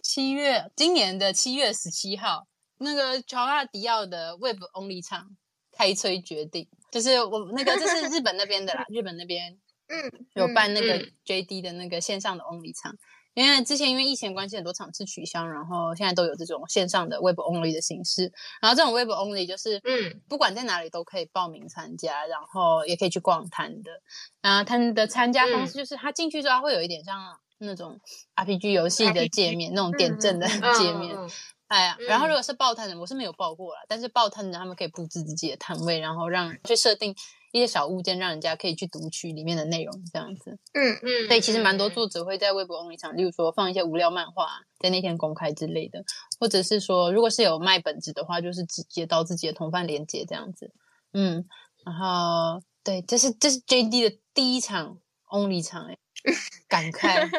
[0.01, 2.45] 七月今年的七月十七号，
[2.79, 5.37] 那个乔纳迪奥的 Web Only 场
[5.71, 6.67] 开催决定。
[6.93, 9.57] 就是我那个，这是日本那边的啦，日本那边，
[9.89, 12.95] 嗯，有办那个 JD 的那个线上的 Only 场，
[13.33, 18.31] 因为之前因为疫情关系，很多场次取消，然后现在都有这种线上的 Web Only 的形式，
[18.61, 23.91] 然后这种 Web Only 就是，嗯，不管在哪里都可以报名参加，然后也可以去逛摊的，
[24.43, 27.17] 然后他们的参加方式就是，他进去之后会有一点像
[27.57, 27.99] 那种
[28.35, 31.17] RPG 游戏的界面，那种点阵的界面。
[31.73, 33.81] 哎呀，然后如果是报摊的，我是没有报过啦。
[33.87, 37.15] 但是报摊的他们可以布置自己的摊位，然后让去设定
[37.51, 40.51] 一些小物件，让人家可以去读取里面的内容，这样子。
[40.73, 41.27] 嗯嗯。
[41.27, 46.03] 所以其实蛮多作者会在微博 only 上，例如说放一些无聊漫画在那天公开之类的，
[46.39, 50.71] 或者是说，如果是有卖本子的话，就是直接到自己的同伴连接这样子。
[51.13, 51.43] 嗯，
[51.83, 54.99] 然后对，这是这是 JD 的第一场
[55.31, 55.97] only 场哎。
[56.67, 57.29] 感 慨，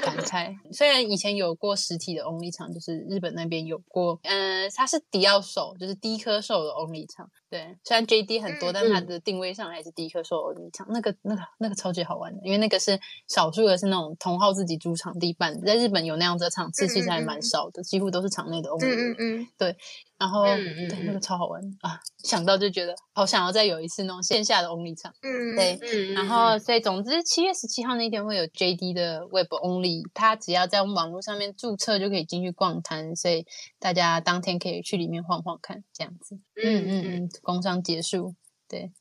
[0.00, 0.56] 感慨。
[0.72, 7.28] 虽然以前有过实体的 Only 场，就是日本那边有过，嗯、呃，它是迪奥手，就是低科兽的 Only 场。
[7.50, 10.86] 对，虽然 JD 很多，但它的定位上还是低颗兽 Only 场。
[10.90, 12.98] 那个、那个、那个超级好玩的，因为那个是
[13.28, 15.60] 少数的，是那种同号自己租场地办。
[15.62, 19.12] 在日本有那样子的场次，其实还蛮少的，几乎都是场内的 Only。
[19.12, 19.76] 嗯嗯，对。
[20.22, 21.98] 然后，嗯、对那个超好玩啊！
[22.22, 25.12] 想到就觉得好想要再有一次那种线下的 Only 场。
[25.20, 25.76] 嗯，对。
[25.82, 33.44] 嗯、然后，所以总之，七月十七号那天会有 JD 的 Web Only，他只要在网络上面注册就可以进去逛摊，所以
[33.80, 36.36] 大家当天可以去里面晃晃看，这样子。
[36.62, 38.36] 嗯嗯嗯，工商结束。
[38.68, 38.92] 对，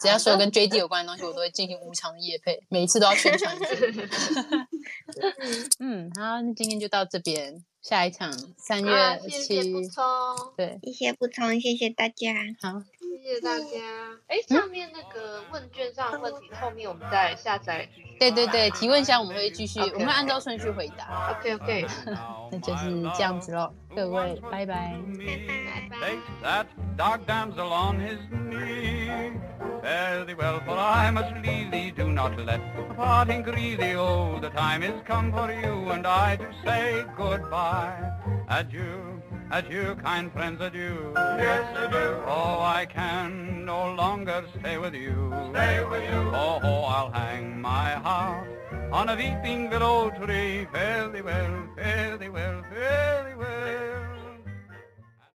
[0.00, 3.54] 只要所有跟 JD 有关的东西，我都会进行无偿的夜配，每一次都要宣传。
[5.78, 7.64] 嗯，好，那今天就到这边。
[7.88, 8.90] 下一场三月
[9.28, 9.60] 七，
[10.56, 12.82] 对，谢谢补充，谢谢大家，好，
[13.22, 13.64] 谢谢大家。
[14.28, 17.88] 哎，上面那个问卷上的问题，后面我们再下载。
[18.18, 21.34] 对对对，提问箱我们会继续，我们会按照顺序回答。
[21.38, 21.86] OK OK，
[22.50, 24.94] 那就是这样子喽，各位，拜拜，
[25.90, 26.16] 拜拜。
[39.50, 41.12] as you kind friends adieu.
[41.14, 41.98] Yes, adieu.
[41.98, 42.22] do.
[42.26, 45.32] Oh, I can no longer stay with you.
[45.50, 46.30] Stay with you.
[46.34, 48.48] Oh, oh I'll hang my heart
[48.92, 50.66] on a weeping willow tree.
[50.72, 54.15] Fare thee well, fare thee well, fare thee well.